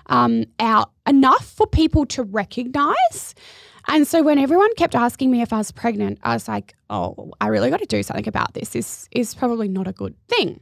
Um, 0.06 0.46
out 0.58 0.90
enough 1.06 1.46
for 1.46 1.67
people 1.67 2.06
to 2.06 2.25
recognize. 2.25 3.34
And 3.88 4.06
so 4.06 4.23
when 4.23 4.38
everyone 4.38 4.75
kept 4.75 4.94
asking 4.94 5.31
me 5.31 5.43
if 5.43 5.52
I 5.52 5.58
was 5.58 5.70
pregnant, 5.70 6.19
I 6.23 6.34
was 6.34 6.49
like, 6.49 6.75
oh, 6.90 7.32
I 7.40 7.49
really 7.49 7.70
got 7.70 7.81
to 7.81 7.87
do 7.87 8.02
something 8.02 8.29
about 8.29 8.55
this. 8.55 8.70
This 8.70 9.08
is 9.12 9.35
probably 9.35 9.69
not 9.69 9.87
a 9.87 9.93
good 9.93 10.14
thing. 10.28 10.61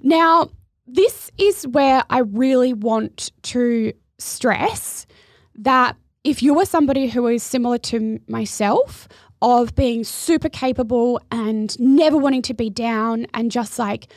Now, 0.00 0.50
this 0.86 1.30
is 1.38 1.66
where 1.68 2.02
I 2.10 2.18
really 2.20 2.72
want 2.72 3.30
to 3.44 3.92
stress 4.18 5.06
that 5.54 5.96
if 6.24 6.42
you 6.42 6.58
are 6.58 6.66
somebody 6.66 7.08
who 7.08 7.26
is 7.28 7.42
similar 7.42 7.78
to 7.78 8.20
myself, 8.28 9.08
of 9.42 9.74
being 9.74 10.04
super 10.04 10.48
capable 10.48 11.20
and 11.30 11.78
never 11.80 12.16
wanting 12.16 12.42
to 12.42 12.54
be 12.54 12.70
down 12.70 13.26
and 13.34 13.50
just 13.50 13.78
like 13.78 14.08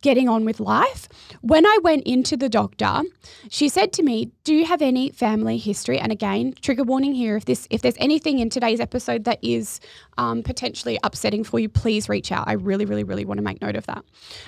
getting 0.00 0.28
on 0.28 0.44
with 0.44 0.58
life. 0.58 1.08
When 1.42 1.66
I 1.66 1.78
went 1.82 2.04
into 2.04 2.36
the 2.36 2.48
doctor, 2.48 3.02
she 3.50 3.68
said 3.68 3.92
to 3.94 4.02
me, 4.02 4.30
"Do 4.44 4.54
you 4.54 4.64
have 4.64 4.80
any 4.80 5.10
family 5.10 5.58
history?" 5.58 5.98
And 5.98 6.10
again, 6.10 6.54
trigger 6.60 6.84
warning 6.84 7.14
here: 7.14 7.36
if 7.36 7.44
this, 7.44 7.66
if 7.70 7.82
there's 7.82 7.96
anything 7.98 8.38
in 8.38 8.48
today's 8.48 8.80
episode 8.80 9.24
that 9.24 9.38
is 9.42 9.80
um, 10.16 10.42
potentially 10.42 10.98
upsetting 11.02 11.44
for 11.44 11.58
you, 11.58 11.68
please 11.68 12.08
reach 12.08 12.32
out. 12.32 12.48
I 12.48 12.54
really, 12.54 12.84
really, 12.84 13.04
really 13.04 13.24
want 13.24 13.38
to 13.38 13.44
make 13.44 13.60
note 13.60 13.76
of 13.76 13.86
that. 13.86 14.04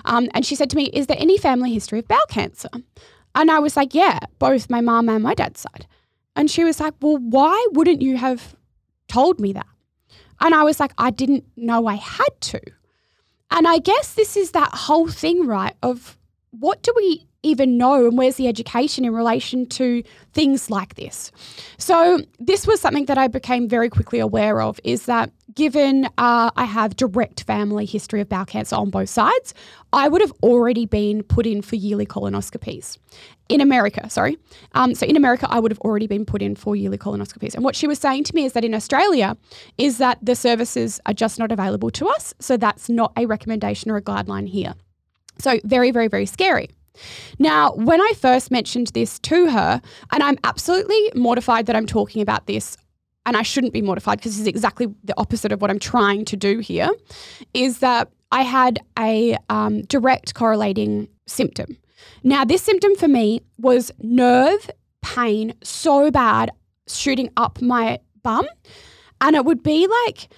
Um, 0.06 0.28
and 0.34 0.46
she 0.46 0.54
said 0.54 0.70
to 0.70 0.76
me, 0.76 0.84
"Is 0.84 1.06
there 1.06 1.18
any 1.20 1.36
family 1.36 1.72
history 1.72 1.98
of 1.98 2.08
bowel 2.08 2.26
cancer?" 2.28 2.70
And 3.34 3.50
I 3.50 3.58
was 3.58 3.76
like, 3.76 3.94
"Yeah, 3.94 4.20
both 4.38 4.70
my 4.70 4.80
mom 4.80 5.08
and 5.08 5.22
my 5.22 5.34
dad's 5.34 5.60
side." 5.60 5.86
And 6.36 6.50
she 6.50 6.64
was 6.64 6.80
like, 6.80 6.94
"Well, 7.00 7.18
why 7.18 7.66
wouldn't 7.72 8.00
you 8.00 8.16
have 8.16 8.56
told 9.08 9.40
me 9.40 9.52
that?" 9.52 9.66
And 10.40 10.54
I 10.54 10.62
was 10.62 10.80
like, 10.80 10.92
"I 10.98 11.10
didn't 11.10 11.44
know 11.56 11.86
I 11.86 11.94
had 11.94 12.40
to." 12.52 12.60
And 13.50 13.68
I 13.68 13.78
guess 13.78 14.14
this 14.14 14.36
is 14.36 14.50
that 14.52 14.74
whole 14.74 15.08
thing, 15.08 15.46
right? 15.46 15.74
Of 15.82 16.18
what 16.50 16.82
do 16.82 16.92
we 16.96 17.26
even 17.44 17.76
know 17.76 18.06
and 18.06 18.18
where's 18.18 18.36
the 18.36 18.48
education 18.48 19.04
in 19.04 19.14
relation 19.14 19.66
to 19.66 20.02
things 20.32 20.70
like 20.70 20.94
this? 20.94 21.30
So, 21.78 22.22
this 22.38 22.66
was 22.66 22.80
something 22.80 23.06
that 23.06 23.18
I 23.18 23.28
became 23.28 23.68
very 23.68 23.88
quickly 23.88 24.18
aware 24.18 24.60
of 24.60 24.80
is 24.84 25.06
that 25.06 25.30
given 25.54 26.06
uh, 26.18 26.50
I 26.56 26.64
have 26.64 26.96
direct 26.96 27.44
family 27.44 27.84
history 27.84 28.20
of 28.20 28.28
bowel 28.28 28.46
cancer 28.46 28.76
on 28.76 28.90
both 28.90 29.08
sides, 29.08 29.54
I 29.92 30.08
would 30.08 30.20
have 30.20 30.32
already 30.42 30.86
been 30.86 31.22
put 31.22 31.46
in 31.46 31.62
for 31.62 31.76
yearly 31.76 32.06
colonoscopies 32.06 32.98
in 33.48 33.60
America, 33.60 34.08
sorry. 34.08 34.38
Um, 34.72 34.94
so 34.94 35.06
in 35.06 35.16
America, 35.16 35.46
I 35.50 35.60
would 35.60 35.70
have 35.70 35.78
already 35.80 36.06
been 36.06 36.24
put 36.24 36.40
in 36.42 36.56
for 36.56 36.74
yearly 36.74 36.98
colonoscopies. 36.98 37.54
And 37.54 37.62
what 37.62 37.76
she 37.76 37.86
was 37.86 37.98
saying 37.98 38.24
to 38.24 38.34
me 38.34 38.44
is 38.44 38.54
that 38.54 38.64
in 38.64 38.74
Australia, 38.74 39.36
is 39.76 39.98
that 39.98 40.18
the 40.22 40.34
services 40.34 41.00
are 41.06 41.12
just 41.12 41.38
not 41.38 41.52
available 41.52 41.90
to 41.90 42.08
us. 42.08 42.34
So 42.40 42.56
that's 42.56 42.88
not 42.88 43.12
a 43.16 43.26
recommendation 43.26 43.90
or 43.90 43.96
a 43.96 44.02
guideline 44.02 44.48
here. 44.48 44.74
So 45.38 45.60
very, 45.64 45.90
very, 45.90 46.08
very 46.08 46.26
scary. 46.26 46.70
Now, 47.38 47.72
when 47.72 48.00
I 48.00 48.12
first 48.16 48.50
mentioned 48.50 48.88
this 48.88 49.18
to 49.20 49.50
her, 49.50 49.80
and 50.12 50.22
I'm 50.22 50.38
absolutely 50.44 51.10
mortified 51.14 51.66
that 51.66 51.76
I'm 51.76 51.86
talking 51.86 52.22
about 52.22 52.46
this, 52.46 52.76
and 53.26 53.36
I 53.36 53.42
shouldn't 53.42 53.72
be 53.72 53.82
mortified 53.82 54.18
because 54.18 54.32
this 54.32 54.42
is 54.42 54.46
exactly 54.46 54.86
the 55.02 55.14
opposite 55.16 55.52
of 55.52 55.62
what 55.62 55.70
I'm 55.70 55.78
trying 55.78 56.24
to 56.26 56.36
do 56.36 56.58
here, 56.58 56.90
is 57.54 57.78
that 57.78 58.10
I 58.32 58.42
had 58.42 58.80
a 58.98 59.36
um, 59.48 59.82
direct 59.82 60.34
correlating 60.34 61.08
symptom. 61.26 61.78
Now, 62.22 62.44
this 62.44 62.62
symptom 62.62 62.96
for 62.96 63.08
me 63.08 63.40
was 63.58 63.90
nerve 64.00 64.70
pain 65.02 65.54
so 65.62 66.10
bad 66.10 66.50
shooting 66.88 67.30
up 67.36 67.60
my 67.62 67.98
bum. 68.22 68.46
And 69.20 69.36
it 69.36 69.44
would 69.44 69.62
be 69.62 69.86
like, 69.86 70.28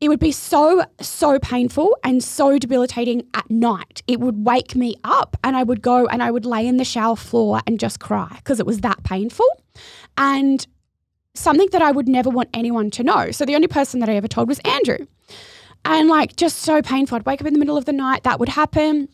it 0.00 0.08
would 0.08 0.20
be 0.20 0.32
so, 0.32 0.84
so 1.00 1.38
painful 1.40 1.96
and 2.04 2.22
so 2.22 2.58
debilitating 2.58 3.26
at 3.34 3.50
night. 3.50 4.02
It 4.06 4.20
would 4.20 4.44
wake 4.44 4.76
me 4.76 4.94
up 5.02 5.36
and 5.42 5.56
I 5.56 5.64
would 5.64 5.82
go 5.82 6.06
and 6.06 6.22
I 6.22 6.30
would 6.30 6.46
lay 6.46 6.66
in 6.66 6.76
the 6.76 6.84
shower 6.84 7.16
floor 7.16 7.60
and 7.66 7.80
just 7.80 7.98
cry 7.98 8.28
because 8.36 8.60
it 8.60 8.66
was 8.66 8.80
that 8.80 9.02
painful. 9.02 9.46
And 10.16 10.64
something 11.34 11.68
that 11.72 11.82
I 11.82 11.90
would 11.90 12.08
never 12.08 12.30
want 12.30 12.48
anyone 12.54 12.90
to 12.92 13.02
know. 13.02 13.32
So 13.32 13.44
the 13.44 13.56
only 13.56 13.68
person 13.68 13.98
that 14.00 14.08
I 14.08 14.14
ever 14.14 14.28
told 14.28 14.48
was 14.48 14.60
Andrew. 14.60 15.06
And 15.84 16.08
like 16.08 16.36
just 16.36 16.58
so 16.58 16.80
painful. 16.80 17.16
I'd 17.16 17.26
wake 17.26 17.40
up 17.40 17.46
in 17.46 17.52
the 17.52 17.58
middle 17.58 17.76
of 17.76 17.84
the 17.84 17.92
night, 17.92 18.22
that 18.22 18.38
would 18.38 18.50
happen. 18.50 19.08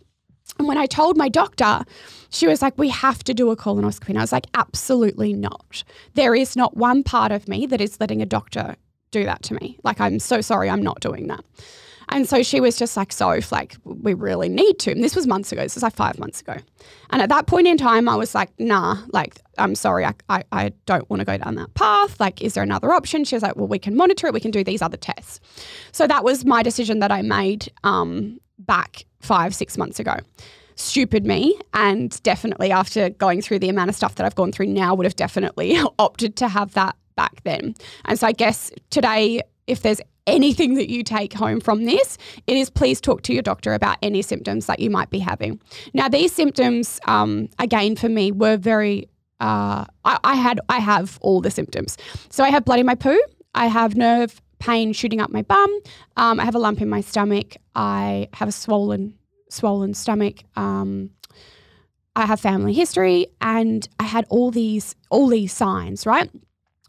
And 0.59 0.69
when 0.69 0.77
I 0.77 0.87
told 0.87 1.17
my 1.17 1.29
doctor, 1.29 1.85
she 2.29 2.47
was 2.47 2.61
like, 2.61 2.77
We 2.77 2.91
have 2.91 3.25
to 3.25 3.35
do 3.35 3.51
a 3.51 3.57
colonoscopy. 3.57 4.11
And 4.11 4.19
I 4.19 4.23
was 4.23 4.33
like, 4.33 4.47
Absolutely 4.55 5.33
not. 5.33 5.85
There 6.15 6.35
is 6.35 6.57
not 6.57 6.77
one 6.77 7.03
part 7.03 7.33
of 7.33 7.49
me 7.49 7.67
that 7.67 7.81
is 7.81 8.01
letting 8.01 8.21
a 8.21 8.27
doctor 8.27 8.77
do 9.15 9.25
that 9.25 9.43
to 9.45 9.55
me. 9.55 9.79
Like, 9.85 10.01
I'm 10.01 10.19
so 10.19 10.41
sorry, 10.41 10.69
I'm 10.69 10.83
not 10.83 11.01
doing 11.01 11.29
that. 11.29 11.45
And 12.09 12.29
so 12.29 12.43
she 12.43 12.61
was 12.61 12.77
just 12.77 12.97
like, 12.97 13.13
so 13.13 13.39
like, 13.51 13.77
we 13.85 14.15
really 14.15 14.49
need 14.49 14.79
to. 14.81 14.91
And 14.91 15.03
this 15.03 15.17
was 15.17 15.27
months 15.27 15.53
ago. 15.53 15.63
This 15.63 15.75
was 15.75 15.83
like 15.83 15.95
five 15.95 16.19
months 16.19 16.41
ago. 16.41 16.57
And 17.11 17.23
at 17.23 17.29
that 17.31 17.47
point 17.47 17.67
in 17.67 17.77
time, 17.77 18.09
I 18.09 18.17
was 18.17 18.35
like, 18.35 18.51
nah, 18.59 18.99
like, 19.09 19.41
I'm 19.59 19.75
sorry, 19.75 20.05
I, 20.05 20.15
I, 20.29 20.45
I 20.53 20.73
don't 20.87 21.09
want 21.09 21.21
to 21.21 21.25
go 21.25 21.39
down 21.39 21.55
that 21.55 21.73
path. 21.75 22.21
Like, 22.21 22.43
is 22.43 22.55
there 22.55 22.63
another 22.63 22.93
option? 22.93 23.25
She 23.25 23.37
was 23.37 23.43
like, 23.43 23.57
well, 23.57 23.67
we 23.67 23.79
can 23.79 23.97
monitor 23.97 24.27
it. 24.27 24.35
We 24.35 24.41
can 24.41 24.51
do 24.51 24.65
these 24.65 24.83
other 24.83 24.97
tests. 24.97 25.41
So 25.93 26.07
that 26.07 26.25
was 26.25 26.45
my 26.45 26.63
decision 26.63 26.99
that 26.99 27.11
I 27.11 27.23
made 27.23 27.73
um, 27.85 28.39
back 28.59 29.05
five, 29.21 29.55
six 29.55 29.79
months 29.79 29.99
ago. 29.99 30.17
Stupid 30.77 31.25
me. 31.25 31.59
And 31.73 32.21
definitely 32.23 32.71
after 32.71 33.11
going 33.11 33.41
through 33.41 33.61
the 33.61 33.69
amount 33.69 33.91
of 33.91 33.97
stuff 33.97 34.17
that 34.17 34.27
I've 34.27 34.35
gone 34.35 34.53
through 34.53 34.67
now, 34.67 34.95
would 34.95 35.07
have 35.07 35.17
definitely 35.17 35.79
opted 35.99 36.37
to 36.37 36.49
have 36.49 36.75
that 36.75 36.97
back 37.17 37.43
then. 37.45 37.75
And 38.05 38.19
so 38.19 38.27
I 38.27 38.33
guess 38.33 38.71
today, 38.91 39.41
if 39.67 39.83
there's 39.83 40.01
anything 40.27 40.75
that 40.75 40.91
you 40.91 41.03
take 41.03 41.33
home 41.33 41.61
from 41.61 41.85
this, 41.85 42.19
it 42.47 42.57
is 42.57 42.71
please 42.71 43.01
talk 43.01 43.23
to 43.23 43.33
your 43.33 43.43
doctor 43.43 43.75
about 43.75 43.99
any 44.03 44.23
symptoms 44.23 44.67
that 44.67 44.81
you 44.81 44.91
might 44.91 45.11
be 45.11 45.19
having. 45.19 45.61
Now, 45.93 46.09
these 46.09 46.33
symptoms, 46.33 47.01
um, 47.07 47.49
again, 47.59 47.97
for 47.97 48.09
me, 48.09 48.33
were 48.33 48.57
very. 48.57 49.09
Uh, 49.41 49.85
I, 50.05 50.19
I 50.25 50.35
had 50.37 50.61
I 50.69 50.79
have 50.79 51.19
all 51.21 51.41
the 51.41 51.51
symptoms. 51.51 51.99
So 52.31 52.45
I 52.45 52.51
have 52.51 52.65
blood 52.65 52.79
in 52.79 52.87
my 52.87 52.95
poo. 52.95 53.21
I 53.55 53.67
have 53.67 53.97
nerve 53.97 54.41
pain 54.59 54.93
shooting 54.93 55.21
up 55.21 55.31
my 55.31 55.43
bum. 55.43 55.71
Um, 56.17 56.41
I 56.41 56.45
have 56.45 56.55
a 56.55 56.59
lump 56.59 56.81
in 56.81 56.89
my 56.89 57.01
stomach. 57.01 57.57
I 57.75 58.29
have 58.33 58.49
a 58.49 58.53
swollen 58.53 59.15
swollen 59.51 59.95
stomach. 59.95 60.43
Um, 60.57 61.11
I 62.17 62.27
have 62.27 62.41
family 62.41 62.73
history, 62.73 63.27
and 63.41 63.87
I 63.99 64.05
had 64.05 64.25
all 64.31 64.51
these 64.51 64.95
all 65.11 65.27
these 65.27 65.53
signs, 65.53 66.07
right? 66.07 66.31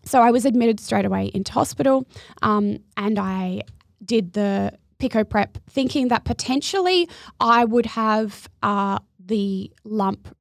So 0.05 0.21
I 0.21 0.31
was 0.31 0.45
admitted 0.45 0.79
straight 0.79 1.05
away 1.05 1.31
into 1.33 1.51
hospital 1.51 2.07
um, 2.41 2.79
and 2.97 3.19
I 3.19 3.63
did 4.03 4.33
the 4.33 4.71
Pico 4.99 5.23
prep 5.23 5.57
thinking 5.69 6.07
that 6.07 6.23
potentially 6.23 7.09
I 7.39 7.65
would 7.65 7.85
have 7.85 8.47
uh, 8.63 8.99
the 9.19 9.71
lump 9.83 10.35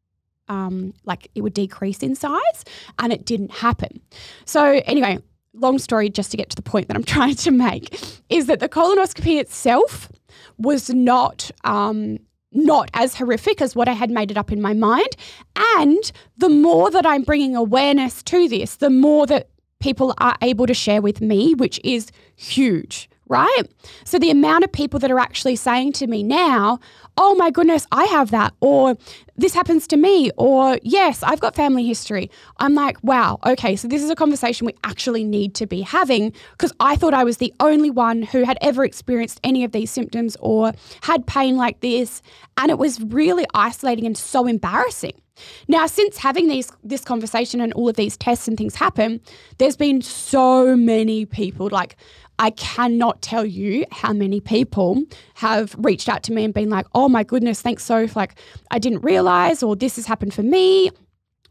um, 0.49 0.93
like 1.05 1.31
it 1.35 1.41
would 1.41 1.55
decrease 1.55 2.03
in 2.03 2.15
size, 2.15 2.65
and 2.99 3.13
it 3.13 3.25
didn't 3.25 3.51
happen. 3.51 4.01
So, 4.45 4.83
anyway, 4.85 5.19
long 5.55 5.79
story 5.79 6.11
just 6.11 6.31
to 6.33 6.37
get 6.37 6.51
to 6.51 6.57
the 6.57 6.63
point 6.63 6.89
that 6.89 6.97
I'm 6.97 7.05
trying 7.17 7.37
to 7.37 7.51
make 7.51 7.99
is 8.29 8.47
that 8.47 8.61
the 8.61 8.69
colonoscopy 8.69 9.41
itself 9.41 10.11
was 10.59 10.91
not. 10.91 11.51
Um, 11.65 12.19
not 12.57 12.89
as 12.95 13.17
horrific 13.17 13.61
as 13.61 13.75
what 13.75 13.89
I 13.89 13.95
had 13.95 14.13
made 14.13 14.31
it 14.31 14.37
up 14.37 14.53
in 14.53 14.63
my 14.63 14.75
mind. 14.75 15.17
And 15.57 16.13
the 16.37 16.49
more 16.49 16.89
that 16.89 17.05
I'm 17.05 17.23
bringing 17.23 17.57
awareness 17.57 18.23
to 18.23 18.49
this, 18.49 18.77
the 18.77 18.91
more 18.91 19.27
that 19.27 19.49
people 19.85 20.15
are 20.17 20.35
able 20.41 20.67
to 20.67 20.73
share 20.73 21.03
with 21.03 21.21
me, 21.21 21.53
which 21.53 21.79
is 21.85 22.11
huge, 22.37 23.07
right? 23.29 23.65
So 24.05 24.19
the 24.19 24.31
amount 24.31 24.65
of 24.65 24.73
people 24.73 24.99
that 25.01 25.11
are 25.11 25.19
actually 25.19 25.57
saying 25.57 25.93
to 25.95 26.07
me 26.07 26.23
now, 26.23 26.81
oh 27.19 27.35
my 27.35 27.51
goodness, 27.51 27.87
I 27.93 28.05
have 28.05 28.31
that, 28.31 28.55
or 28.61 28.97
this 29.37 29.53
happens 29.53 29.87
to 29.89 29.99
me, 29.99 30.31
or 30.39 30.79
yes, 30.83 31.23
I've 31.23 31.39
got 31.39 31.55
family 31.55 31.87
history. 31.87 32.31
I'm 32.57 32.75
like, 32.75 32.97
wow, 33.03 33.39
okay, 33.45 33.77
so 33.77 33.87
this 33.87 34.03
is 34.03 34.09
a 34.09 34.15
conversation 34.15 34.67
we 34.67 34.75
actually 34.85 35.23
need 35.23 35.55
to 35.57 35.67
be 35.67 35.83
having 35.83 36.33
because 36.53 36.73
I 36.81 36.97
thought 36.97 37.13
I 37.13 37.25
was 37.25 37.37
the 37.37 37.53
only 37.61 37.91
one 37.91 38.23
who 38.23 38.45
had 38.45 38.57
ever 38.63 38.87
experienced 38.87 39.39
any 39.45 39.65
of 39.65 39.73
these 39.73 39.91
symptoms 39.91 40.35
or 40.41 40.73
had 41.03 41.27
pain 41.27 41.59
like 41.59 41.81
this. 41.81 42.23
And 42.57 42.71
it 42.71 42.79
was 42.79 43.03
really 43.03 43.45
isolating 43.53 44.07
and 44.07 44.17
so 44.17 44.47
embarrassing. 44.47 45.21
Now, 45.69 45.87
since 45.87 46.19
having 46.19 46.49
these 46.49 46.71
this 46.83 47.05
conversation 47.05 47.61
and 47.61 47.73
all 47.73 47.89
of 47.89 47.97
these 47.97 48.17
tests 48.17 48.49
and 48.49 48.57
things 48.57 48.75
happen, 48.75 49.21
there's 49.59 49.77
been 49.77 50.03
so 50.03 50.77
many 50.77 51.27
people 51.27 51.69
like 51.71 51.97
I 52.39 52.51
cannot 52.51 53.23
tell 53.23 53.47
you 53.47 53.85
how 53.93 54.13
many 54.13 54.41
people 54.41 55.03
have 55.35 55.75
reached 55.79 56.09
out 56.09 56.23
to 56.25 56.33
me 56.33 56.45
and 56.45 56.53
been 56.53 56.71
like, 56.71 56.87
"Oh 56.95 57.09
my 57.09 57.25
goodness, 57.25 57.63
thanks 57.63 57.85
so 57.85 58.07
like 58.15 58.39
I 58.71 58.79
didn't 58.79 59.01
realize 59.01 59.63
or 59.63 59.77
this 59.77 59.97
has 59.97 60.07
happened 60.07 60.35
for 60.35 60.43
me," 60.43 60.91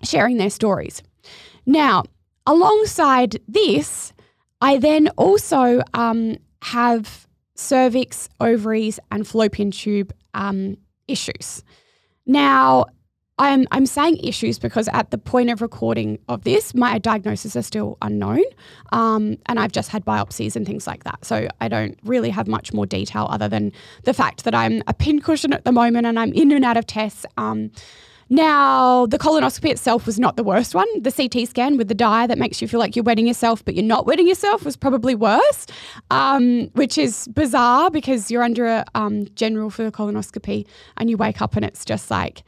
sharing 0.03 0.37
their 0.37 0.49
stories. 0.49 1.01
Now, 1.65 2.03
alongside 2.45 3.39
this, 3.47 4.13
I 4.61 4.77
then 4.77 5.09
also 5.17 5.81
um, 5.93 6.37
have 6.61 7.27
cervix, 7.55 8.29
ovaries, 8.39 8.99
and 9.11 9.27
fallopian 9.27 9.71
tube 9.71 10.13
um, 10.33 10.77
issues. 11.07 11.63
Now, 12.25 12.85
I'm, 13.39 13.67
I'm 13.71 13.87
saying 13.87 14.17
issues 14.17 14.59
because 14.59 14.87
at 14.89 15.09
the 15.09 15.17
point 15.17 15.49
of 15.49 15.61
recording 15.61 16.19
of 16.29 16.43
this, 16.43 16.75
my 16.75 16.99
diagnosis 16.99 17.55
are 17.55 17.63
still 17.63 17.97
unknown. 18.01 18.43
Um, 18.91 19.37
and 19.47 19.59
I've 19.59 19.71
just 19.71 19.89
had 19.89 20.05
biopsies 20.05 20.55
and 20.55 20.67
things 20.67 20.85
like 20.85 21.03
that. 21.03 21.25
So 21.25 21.47
I 21.59 21.67
don't 21.67 21.97
really 22.03 22.29
have 22.29 22.47
much 22.47 22.73
more 22.73 22.85
detail 22.85 23.27
other 23.31 23.49
than 23.49 23.71
the 24.03 24.13
fact 24.13 24.43
that 24.43 24.53
I'm 24.53 24.83
a 24.87 24.93
pincushion 24.93 25.51
at 25.51 25.65
the 25.65 25.71
moment 25.71 26.05
and 26.05 26.19
I'm 26.19 26.31
in 26.33 26.51
and 26.51 26.63
out 26.63 26.77
of 26.77 26.85
tests. 26.85 27.25
Um, 27.37 27.71
now, 28.29 29.07
the 29.07 29.17
colonoscopy 29.17 29.69
itself 29.69 30.05
was 30.05 30.19
not 30.19 30.37
the 30.37 30.43
worst 30.43 30.73
one. 30.73 30.87
The 31.01 31.11
CT 31.11 31.47
scan 31.47 31.75
with 31.75 31.87
the 31.87 31.95
dye 31.95 32.27
that 32.27 32.37
makes 32.37 32.61
you 32.61 32.67
feel 32.67 32.79
like 32.79 32.95
you're 32.95 33.03
wetting 33.03 33.27
yourself, 33.27 33.65
but 33.65 33.75
you're 33.75 33.83
not 33.83 34.05
wetting 34.05 34.27
yourself 34.27 34.63
was 34.63 34.77
probably 34.77 35.13
worse, 35.13 35.67
um, 36.09 36.67
which 36.73 36.97
is 36.97 37.27
bizarre 37.29 37.91
because 37.91 38.31
you're 38.31 38.43
under 38.43 38.65
a 38.65 38.85
um, 38.95 39.27
general 39.35 39.69
for 39.69 39.83
the 39.83 39.91
colonoscopy 39.91 40.65
and 40.97 41.09
you 41.09 41.17
wake 41.17 41.41
up 41.41 41.55
and 41.55 41.65
it's 41.65 41.83
just 41.83 42.09
like, 42.09 42.43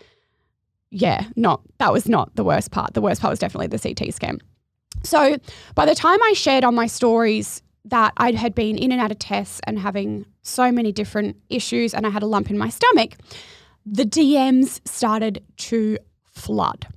yeah, 0.91 1.25
not 1.35 1.61
that 1.79 1.91
was 1.91 2.07
not 2.07 2.35
the 2.35 2.43
worst 2.43 2.71
part. 2.71 2.93
The 2.93 3.01
worst 3.01 3.21
part 3.21 3.31
was 3.31 3.39
definitely 3.39 3.67
the 3.67 3.79
CT 3.79 4.13
scan. 4.13 4.39
So 5.03 5.37
by 5.75 5.85
the 5.85 5.95
time 5.95 6.21
I 6.23 6.33
shared 6.33 6.63
on 6.63 6.75
my 6.75 6.87
stories 6.87 7.61
that 7.85 8.13
I 8.17 8.31
had 8.31 8.55
been 8.55 8.77
in 8.77 8.91
and 8.91 8.99
out 8.99 9.11
of 9.11 9.19
tests 9.19 9.61
and 9.65 9.77
having 9.77 10.25
so 10.41 10.71
many 10.71 10.91
different 10.91 11.37
issues 11.49 11.93
and 11.93 12.05
I 12.05 12.09
had 12.09 12.23
a 12.23 12.27
lump 12.27 12.49
in 12.49 12.57
my 12.57 12.69
stomach, 12.69 13.13
the 13.85 14.05
DMs 14.05 14.81
started 14.87 15.43
to 15.57 15.97
flood. 16.23 16.87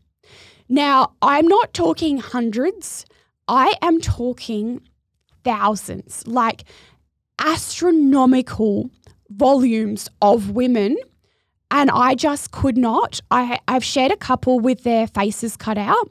Now, 0.68 1.12
I'm 1.22 1.46
not 1.46 1.74
talking 1.74 2.18
hundreds, 2.18 3.04
I 3.46 3.74
am 3.82 4.00
talking 4.00 4.80
thousands, 5.44 6.26
like 6.26 6.64
astronomical 7.38 8.90
volumes 9.30 10.08
of 10.20 10.50
women 10.50 10.96
and 11.70 11.90
I 11.90 12.14
just 12.14 12.50
could 12.50 12.76
not. 12.76 13.20
I, 13.30 13.60
I've 13.68 13.84
shared 13.84 14.12
a 14.12 14.16
couple 14.16 14.60
with 14.60 14.84
their 14.84 15.06
faces 15.06 15.56
cut 15.56 15.78
out, 15.78 16.10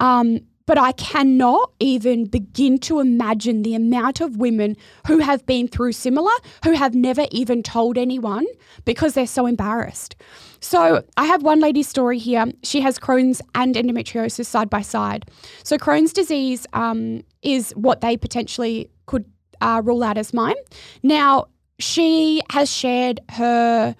um, 0.00 0.40
but 0.66 0.76
I 0.76 0.92
cannot 0.92 1.72
even 1.80 2.26
begin 2.26 2.76
to 2.80 3.00
imagine 3.00 3.62
the 3.62 3.74
amount 3.74 4.20
of 4.20 4.36
women 4.36 4.76
who 5.06 5.18
have 5.18 5.46
been 5.46 5.66
through 5.66 5.92
similar, 5.92 6.32
who 6.62 6.72
have 6.72 6.94
never 6.94 7.26
even 7.30 7.62
told 7.62 7.96
anyone 7.96 8.44
because 8.84 9.14
they're 9.14 9.26
so 9.26 9.46
embarrassed. 9.46 10.14
So 10.60 11.02
I 11.16 11.24
have 11.24 11.42
one 11.42 11.60
lady's 11.60 11.88
story 11.88 12.18
here. 12.18 12.44
She 12.62 12.82
has 12.82 12.98
Crohn's 12.98 13.40
and 13.54 13.76
endometriosis 13.76 14.44
side 14.44 14.68
by 14.68 14.82
side. 14.82 15.30
So 15.62 15.78
Crohn's 15.78 16.12
disease 16.12 16.66
um, 16.74 17.22
is 17.40 17.70
what 17.70 18.02
they 18.02 18.18
potentially 18.18 18.90
could 19.06 19.24
uh, 19.62 19.80
rule 19.82 20.02
out 20.02 20.18
as 20.18 20.34
mine. 20.34 20.56
Now, 21.02 21.46
she 21.78 22.42
has 22.50 22.70
shared 22.70 23.20
her 23.30 23.96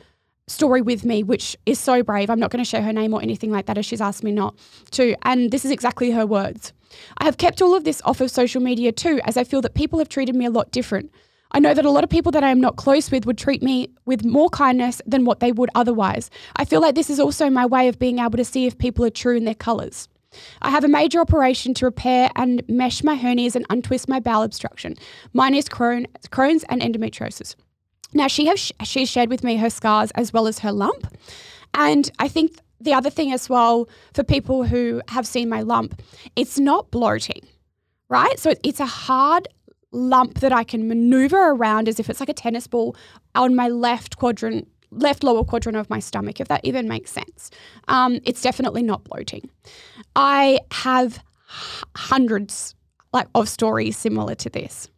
story 0.49 0.83
with 0.83 1.05
me, 1.05 1.23
which 1.23 1.57
is 1.67 1.79
so 1.79 2.03
brave. 2.03 2.31
I'm 2.31 2.41
not 2.41 2.51
going 2.51 2.63
to 2.63 2.69
share 2.69 2.83
her 2.83 2.93
name 2.93 3.15
or 3.15 3.23
anything 3.23 3.51
like 3.51 3.67
that 3.67 3.79
as 3.79 3.87
she's 3.87 4.01
asked 4.01 4.25
me 4.25 4.33
not 4.33 4.57
to. 4.93 5.15
And 5.23 5.51
this 5.51 5.65
is 5.65 5.71
exactly 5.71 6.11
her 6.11 6.27
words. 6.27 6.73
I 7.19 7.25
have 7.25 7.37
kept 7.37 7.63
all 7.63 7.75
of 7.75 7.85
this 7.85 8.03
off 8.05 8.21
of 8.21 8.31
social 8.31 8.63
media 8.63 8.93
too, 8.93 9.21
as 9.25 9.37
I 9.37 9.45
feel 9.45 9.61
that 9.63 9.75
people 9.75 9.99
have 9.99 10.09
treated 10.09 10.35
me 10.35 10.47
a 10.47 10.51
lot 10.51 10.71
different. 10.71 11.11
I 11.53 11.61
know 11.61 11.73
that 11.73 11.85
a 11.85 11.91
lot 11.91 12.05
of 12.05 12.11
people 12.11 12.33
that 12.33 12.45
I 12.45 12.51
am 12.51 12.61
not 12.61 12.77
close 12.77 13.11
with 13.11 13.25
would 13.25 13.39
treat 13.39 13.63
me 13.63 13.89
with 14.05 14.25
more 14.25 14.51
kindness 14.51 15.01
than 15.07 15.25
what 15.25 15.41
they 15.41 15.53
would 15.53 15.71
otherwise. 15.75 16.31
I 16.57 16.65
feel 16.65 16.83
like 16.83 16.95
this 16.95 17.09
is 17.09 17.19
also 17.19 17.49
my 17.49 17.65
way 17.65 17.89
of 17.89 17.99
being 17.99 18.19
able 18.19 18.37
to 18.37 18.45
see 18.45 18.67
if 18.67 18.77
people 18.77 19.05
are 19.05 19.11
true 19.11 19.37
in 19.37 19.45
their 19.45 19.55
colours. 19.55 20.09
I 20.61 20.71
have 20.71 20.85
a 20.85 20.89
major 20.89 21.21
operation 21.21 21.73
to 21.75 21.87
repair 21.87 22.31
and 22.37 22.63
mesh 22.69 23.03
my 23.03 23.17
hernias 23.17 23.57
and 23.57 23.65
untwist 23.71 24.09
my 24.09 24.21
bowel 24.21 24.43
obstruction. 24.43 24.97
Mine 25.33 25.55
is 25.55 25.69
Crohn, 25.69 26.07
Crohn's 26.31 26.65
and 26.69 26.83
endometriosis. 26.83 27.55
Now, 28.15 28.29
she 28.29 28.47
has 28.47 28.73
she 28.85 29.07
shared 29.07 29.29
with 29.29 29.45
me 29.45 29.57
her 29.57 29.71
scars 29.71 30.11
as 30.13 30.33
well 30.33 30.47
as 30.47 30.61
her 30.61 30.73
lump. 30.73 31.07
And 31.75 32.11
I 32.19 32.29
think 32.29 32.59
the 32.81 32.95
other 32.95 33.11
thing 33.11 33.33
as 33.33 33.49
well 33.49 33.89
for 34.15 34.25
people 34.25 34.65
who 34.65 35.03
have 35.09 35.27
seen 35.27 35.49
my 35.49 35.63
lump, 35.63 36.01
it's 36.37 36.59
not 36.59 36.91
bloating, 36.91 37.47
right? 38.09 38.39
So 38.39 38.55
it's 38.63 38.81
a 38.81 38.87
hard 38.87 39.49
lump 39.91 40.41
that 40.41 40.53
I 40.53 40.65
can 40.65 40.89
maneuver 40.89 41.51
around 41.51 41.89
as 41.89 41.99
if 41.99 42.09
it's 42.11 42.21
like 42.21 42.29
a 42.29 42.35
tennis 42.35 42.67
ball 42.67 42.97
on 43.35 43.55
my 43.55 43.69
left 43.69 44.17
quadrant, 44.17 44.69
left 44.91 45.23
lower 45.25 45.45
quadrant 45.45 45.77
of 45.77 45.91
my 45.91 45.99
stomach, 45.99 46.41
if 46.41 46.49
that 46.49 46.65
even 46.65 46.89
makes 46.89 47.11
sense. 47.11 47.51
Um, 47.89 48.21
it's 48.25 48.43
definitely 48.43 48.83
not 48.83 49.05
bloating. 49.05 49.51
I 50.17 50.61
have 50.73 51.23
hundreds 51.97 52.75
like 53.13 53.27
of 53.35 53.49
stories 53.49 53.97
similar 53.97 54.35
to 54.37 54.51
this. 54.51 54.89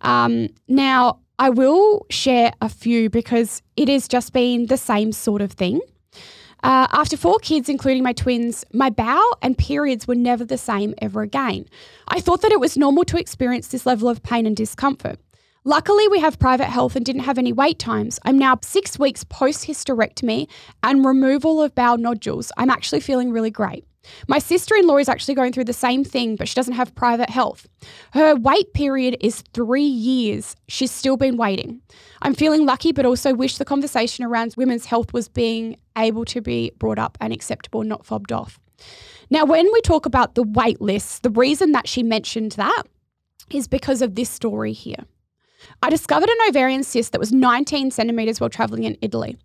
Um, 0.00 0.48
now, 0.66 1.20
I 1.38 1.50
will 1.50 2.06
share 2.10 2.52
a 2.60 2.68
few 2.68 3.10
because 3.10 3.62
it 3.76 3.88
has 3.88 4.08
just 4.08 4.32
been 4.32 4.66
the 4.66 4.76
same 4.76 5.12
sort 5.12 5.40
of 5.40 5.52
thing. 5.52 5.80
Uh, 6.64 6.88
after 6.92 7.16
four 7.16 7.38
kids, 7.38 7.68
including 7.68 8.02
my 8.02 8.12
twins, 8.12 8.64
my 8.72 8.90
bowel 8.90 9.38
and 9.42 9.56
periods 9.56 10.08
were 10.08 10.16
never 10.16 10.44
the 10.44 10.58
same 10.58 10.94
ever 11.00 11.22
again. 11.22 11.64
I 12.08 12.20
thought 12.20 12.42
that 12.42 12.50
it 12.50 12.58
was 12.58 12.76
normal 12.76 13.04
to 13.04 13.18
experience 13.18 13.68
this 13.68 13.86
level 13.86 14.08
of 14.08 14.22
pain 14.22 14.46
and 14.46 14.56
discomfort. 14.56 15.20
Luckily, 15.64 16.08
we 16.08 16.18
have 16.18 16.38
private 16.38 16.66
health 16.66 16.96
and 16.96 17.04
didn't 17.04 17.22
have 17.22 17.38
any 17.38 17.52
wait 17.52 17.78
times. 17.78 18.18
I'm 18.24 18.38
now 18.38 18.58
six 18.62 18.98
weeks 18.98 19.22
post 19.22 19.66
hysterectomy 19.66 20.48
and 20.82 21.04
removal 21.04 21.62
of 21.62 21.74
bowel 21.74 21.98
nodules. 21.98 22.50
I'm 22.56 22.70
actually 22.70 23.00
feeling 23.00 23.30
really 23.30 23.50
great. 23.50 23.84
My 24.26 24.38
sister 24.38 24.74
in 24.74 24.86
law 24.86 24.98
is 24.98 25.08
actually 25.08 25.34
going 25.34 25.52
through 25.52 25.64
the 25.64 25.72
same 25.72 26.04
thing, 26.04 26.36
but 26.36 26.48
she 26.48 26.54
doesn't 26.54 26.74
have 26.74 26.94
private 26.94 27.30
health. 27.30 27.66
Her 28.12 28.34
wait 28.34 28.72
period 28.74 29.16
is 29.20 29.42
three 29.52 29.82
years. 29.82 30.56
She's 30.68 30.90
still 30.90 31.16
been 31.16 31.36
waiting. 31.36 31.80
I'm 32.22 32.34
feeling 32.34 32.66
lucky, 32.66 32.92
but 32.92 33.06
also 33.06 33.34
wish 33.34 33.58
the 33.58 33.64
conversation 33.64 34.24
around 34.24 34.54
women's 34.56 34.86
health 34.86 35.12
was 35.12 35.28
being 35.28 35.76
able 35.96 36.24
to 36.26 36.40
be 36.40 36.72
brought 36.78 36.98
up 36.98 37.16
and 37.20 37.32
acceptable, 37.32 37.82
not 37.82 38.06
fobbed 38.06 38.32
off. 38.32 38.58
Now, 39.30 39.44
when 39.44 39.66
we 39.72 39.80
talk 39.82 40.06
about 40.06 40.34
the 40.34 40.42
wait 40.42 40.80
lists, 40.80 41.18
the 41.20 41.30
reason 41.30 41.72
that 41.72 41.88
she 41.88 42.02
mentioned 42.02 42.52
that 42.52 42.84
is 43.50 43.68
because 43.68 44.02
of 44.02 44.14
this 44.14 44.30
story 44.30 44.72
here. 44.72 45.04
I 45.82 45.90
discovered 45.90 46.28
an 46.28 46.48
ovarian 46.48 46.82
cyst 46.82 47.12
that 47.12 47.18
was 47.18 47.32
19 47.32 47.90
centimeters 47.90 48.40
while 48.40 48.50
traveling 48.50 48.84
in 48.84 48.96
Italy. 49.02 49.36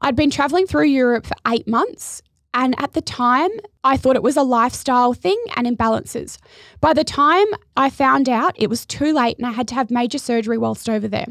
I'd 0.00 0.16
been 0.16 0.30
traveling 0.30 0.66
through 0.66 0.86
Europe 0.86 1.26
for 1.26 1.36
eight 1.46 1.66
months 1.66 2.22
and 2.54 2.78
at 2.78 2.92
the 2.92 3.00
time, 3.00 3.50
I 3.82 3.96
thought 3.96 4.16
it 4.16 4.22
was 4.22 4.36
a 4.36 4.42
lifestyle 4.42 5.14
thing 5.14 5.42
and 5.56 5.66
imbalances. 5.66 6.38
By 6.80 6.92
the 6.92 7.04
time 7.04 7.46
I 7.76 7.88
found 7.88 8.28
out, 8.28 8.54
it 8.56 8.68
was 8.68 8.84
too 8.84 9.12
late 9.12 9.38
and 9.38 9.46
I 9.46 9.52
had 9.52 9.66
to 9.68 9.74
have 9.74 9.90
major 9.90 10.18
surgery 10.18 10.58
whilst 10.58 10.88
over 10.88 11.08
there. 11.08 11.26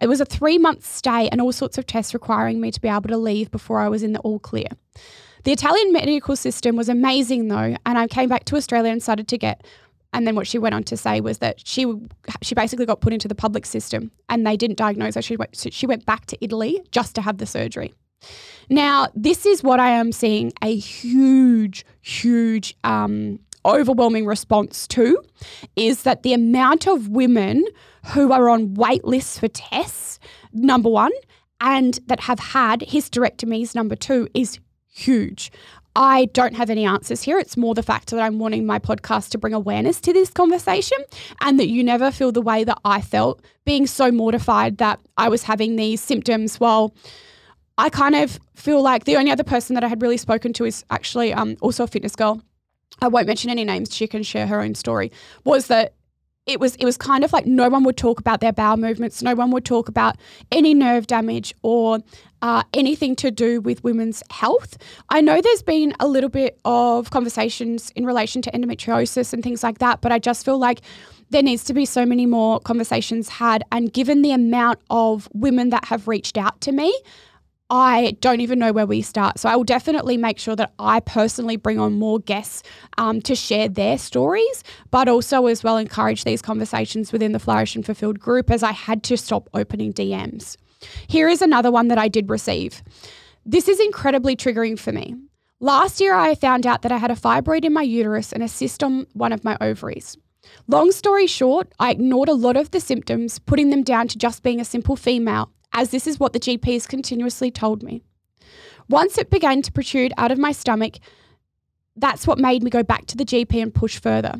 It 0.00 0.08
was 0.08 0.20
a 0.20 0.26
three 0.26 0.58
month 0.58 0.84
stay 0.84 1.28
and 1.28 1.40
all 1.40 1.52
sorts 1.52 1.78
of 1.78 1.86
tests 1.86 2.12
requiring 2.12 2.60
me 2.60 2.70
to 2.70 2.80
be 2.80 2.88
able 2.88 3.08
to 3.08 3.16
leave 3.16 3.50
before 3.50 3.80
I 3.80 3.88
was 3.88 4.02
in 4.02 4.12
the 4.12 4.20
all 4.20 4.38
clear. 4.38 4.68
The 5.44 5.52
Italian 5.52 5.92
medical 5.92 6.36
system 6.36 6.76
was 6.76 6.88
amazing 6.88 7.48
though, 7.48 7.76
and 7.86 7.98
I 7.98 8.06
came 8.06 8.28
back 8.28 8.44
to 8.46 8.56
Australia 8.56 8.92
and 8.92 9.02
started 9.02 9.28
to 9.28 9.38
get. 9.38 9.64
And 10.12 10.26
then 10.26 10.34
what 10.34 10.46
she 10.46 10.58
went 10.58 10.74
on 10.74 10.84
to 10.84 10.96
say 10.96 11.20
was 11.20 11.38
that 11.38 11.66
she 11.66 11.86
she 12.42 12.54
basically 12.54 12.86
got 12.86 13.00
put 13.00 13.12
into 13.12 13.28
the 13.28 13.34
public 13.34 13.64
system 13.64 14.10
and 14.28 14.46
they 14.46 14.56
didn't 14.56 14.76
diagnose 14.76 15.14
her. 15.14 15.22
She 15.22 15.36
went, 15.36 15.56
she 15.56 15.86
went 15.86 16.04
back 16.04 16.26
to 16.26 16.44
Italy 16.44 16.82
just 16.90 17.14
to 17.14 17.22
have 17.22 17.38
the 17.38 17.46
surgery. 17.46 17.94
Now, 18.68 19.08
this 19.14 19.46
is 19.46 19.62
what 19.62 19.78
I 19.78 19.90
am 19.90 20.12
seeing 20.12 20.52
a 20.62 20.74
huge, 20.74 21.84
huge, 22.00 22.76
um, 22.84 23.38
overwhelming 23.64 24.26
response 24.26 24.86
to 24.86 25.20
is 25.74 26.04
that 26.04 26.22
the 26.22 26.32
amount 26.32 26.86
of 26.86 27.08
women 27.08 27.64
who 28.06 28.32
are 28.32 28.48
on 28.48 28.74
wait 28.74 29.04
lists 29.04 29.38
for 29.38 29.48
tests, 29.48 30.20
number 30.52 30.88
one, 30.88 31.10
and 31.60 31.98
that 32.06 32.20
have 32.20 32.38
had 32.38 32.80
hysterectomies, 32.80 33.74
number 33.74 33.96
two, 33.96 34.28
is 34.34 34.60
huge. 34.88 35.50
I 35.96 36.26
don't 36.26 36.54
have 36.54 36.68
any 36.68 36.84
answers 36.84 37.22
here. 37.22 37.38
It's 37.38 37.56
more 37.56 37.74
the 37.74 37.82
fact 37.82 38.10
that 38.10 38.20
I'm 38.20 38.38
wanting 38.38 38.66
my 38.66 38.78
podcast 38.78 39.30
to 39.30 39.38
bring 39.38 39.54
awareness 39.54 40.00
to 40.02 40.12
this 40.12 40.30
conversation 40.30 40.98
and 41.40 41.58
that 41.58 41.68
you 41.68 41.82
never 41.82 42.10
feel 42.10 42.32
the 42.32 42.42
way 42.42 42.64
that 42.64 42.78
I 42.84 43.00
felt 43.00 43.42
being 43.64 43.86
so 43.86 44.12
mortified 44.12 44.76
that 44.76 45.00
I 45.16 45.30
was 45.30 45.42
having 45.42 45.76
these 45.76 46.02
symptoms 46.02 46.60
while 46.60 46.94
I 47.78 47.90
kind 47.90 48.14
of 48.14 48.38
feel 48.54 48.82
like 48.82 49.04
the 49.04 49.16
only 49.16 49.30
other 49.30 49.44
person 49.44 49.74
that 49.74 49.84
I 49.84 49.88
had 49.88 50.00
really 50.00 50.16
spoken 50.16 50.52
to 50.54 50.64
is 50.64 50.84
actually 50.90 51.32
um, 51.32 51.56
also 51.60 51.84
a 51.84 51.86
fitness 51.86 52.16
girl. 52.16 52.42
I 53.00 53.08
won't 53.08 53.26
mention 53.26 53.50
any 53.50 53.64
names. 53.64 53.94
She 53.94 54.06
can 54.06 54.22
share 54.22 54.46
her 54.46 54.60
own 54.60 54.74
story. 54.74 55.12
Was 55.44 55.66
that 55.66 55.94
it 56.46 56.60
was 56.60 56.76
it 56.76 56.84
was 56.84 56.96
kind 56.96 57.24
of 57.24 57.32
like 57.32 57.44
no 57.44 57.68
one 57.68 57.82
would 57.84 57.96
talk 57.96 58.20
about 58.20 58.40
their 58.40 58.52
bowel 58.52 58.76
movements. 58.76 59.22
No 59.22 59.34
one 59.34 59.50
would 59.50 59.64
talk 59.64 59.88
about 59.88 60.16
any 60.52 60.74
nerve 60.74 61.06
damage 61.06 61.52
or 61.62 61.98
uh, 62.40 62.62
anything 62.72 63.16
to 63.16 63.30
do 63.30 63.60
with 63.60 63.82
women's 63.82 64.22
health. 64.30 64.78
I 65.08 65.20
know 65.20 65.40
there's 65.40 65.62
been 65.62 65.92
a 65.98 66.06
little 66.06 66.30
bit 66.30 66.58
of 66.64 67.10
conversations 67.10 67.90
in 67.96 68.06
relation 68.06 68.42
to 68.42 68.50
endometriosis 68.52 69.32
and 69.32 69.42
things 69.42 69.62
like 69.64 69.78
that, 69.78 70.00
but 70.00 70.12
I 70.12 70.18
just 70.18 70.44
feel 70.44 70.58
like 70.58 70.82
there 71.30 71.42
needs 71.42 71.64
to 71.64 71.74
be 71.74 71.84
so 71.84 72.06
many 72.06 72.26
more 72.26 72.60
conversations 72.60 73.28
had. 73.28 73.64
And 73.72 73.92
given 73.92 74.22
the 74.22 74.30
amount 74.30 74.78
of 74.90 75.28
women 75.34 75.70
that 75.70 75.86
have 75.86 76.06
reached 76.06 76.38
out 76.38 76.60
to 76.60 76.72
me, 76.72 76.96
I 77.68 78.16
don't 78.20 78.40
even 78.40 78.60
know 78.60 78.72
where 78.72 78.86
we 78.86 79.02
start. 79.02 79.40
So 79.40 79.48
I 79.48 79.56
will 79.56 79.64
definitely 79.64 80.16
make 80.16 80.38
sure 80.38 80.54
that 80.54 80.72
I 80.78 81.00
personally 81.00 81.56
bring 81.56 81.80
on 81.80 81.98
more 81.98 82.20
guests 82.20 82.62
um, 82.96 83.20
to 83.22 83.34
share 83.34 83.68
their 83.68 83.98
stories, 83.98 84.62
but 84.92 85.08
also 85.08 85.46
as 85.46 85.64
well 85.64 85.76
encourage 85.76 86.22
these 86.22 86.42
conversations 86.42 87.12
within 87.12 87.32
the 87.32 87.40
Flourish 87.40 87.74
and 87.74 87.84
Fulfilled 87.84 88.20
group 88.20 88.50
as 88.50 88.62
I 88.62 88.72
had 88.72 89.02
to 89.04 89.16
stop 89.16 89.48
opening 89.52 89.92
DMs. 89.92 90.56
Here 91.08 91.28
is 91.28 91.42
another 91.42 91.72
one 91.72 91.88
that 91.88 91.98
I 91.98 92.06
did 92.06 92.30
receive. 92.30 92.82
This 93.44 93.66
is 93.66 93.80
incredibly 93.80 94.36
triggering 94.36 94.78
for 94.78 94.92
me. 94.92 95.16
Last 95.58 96.00
year, 96.00 96.14
I 96.14 96.34
found 96.34 96.66
out 96.66 96.82
that 96.82 96.92
I 96.92 96.98
had 96.98 97.10
a 97.10 97.14
fibroid 97.14 97.64
in 97.64 97.72
my 97.72 97.82
uterus 97.82 98.32
and 98.32 98.42
a 98.42 98.48
cyst 98.48 98.84
on 98.84 99.06
one 99.14 99.32
of 99.32 99.42
my 99.42 99.56
ovaries. 99.60 100.16
Long 100.68 100.92
story 100.92 101.26
short, 101.26 101.72
I 101.80 101.90
ignored 101.90 102.28
a 102.28 102.34
lot 102.34 102.56
of 102.56 102.70
the 102.70 102.78
symptoms, 102.78 103.38
putting 103.40 103.70
them 103.70 103.82
down 103.82 104.06
to 104.08 104.18
just 104.18 104.42
being 104.42 104.60
a 104.60 104.64
simple 104.64 104.94
female 104.94 105.50
as 105.76 105.90
this 105.90 106.06
is 106.06 106.18
what 106.18 106.32
the 106.32 106.40
GPs 106.40 106.88
continuously 106.88 107.50
told 107.50 107.82
me. 107.82 108.02
Once 108.88 109.18
it 109.18 109.30
began 109.30 109.60
to 109.62 109.70
protrude 109.70 110.12
out 110.16 110.32
of 110.32 110.38
my 110.38 110.50
stomach, 110.50 110.94
that's 111.96 112.26
what 112.26 112.38
made 112.38 112.62
me 112.62 112.70
go 112.70 112.82
back 112.82 113.06
to 113.06 113.16
the 113.16 113.24
GP 113.24 113.62
and 113.62 113.74
push 113.74 113.98
further. 114.00 114.34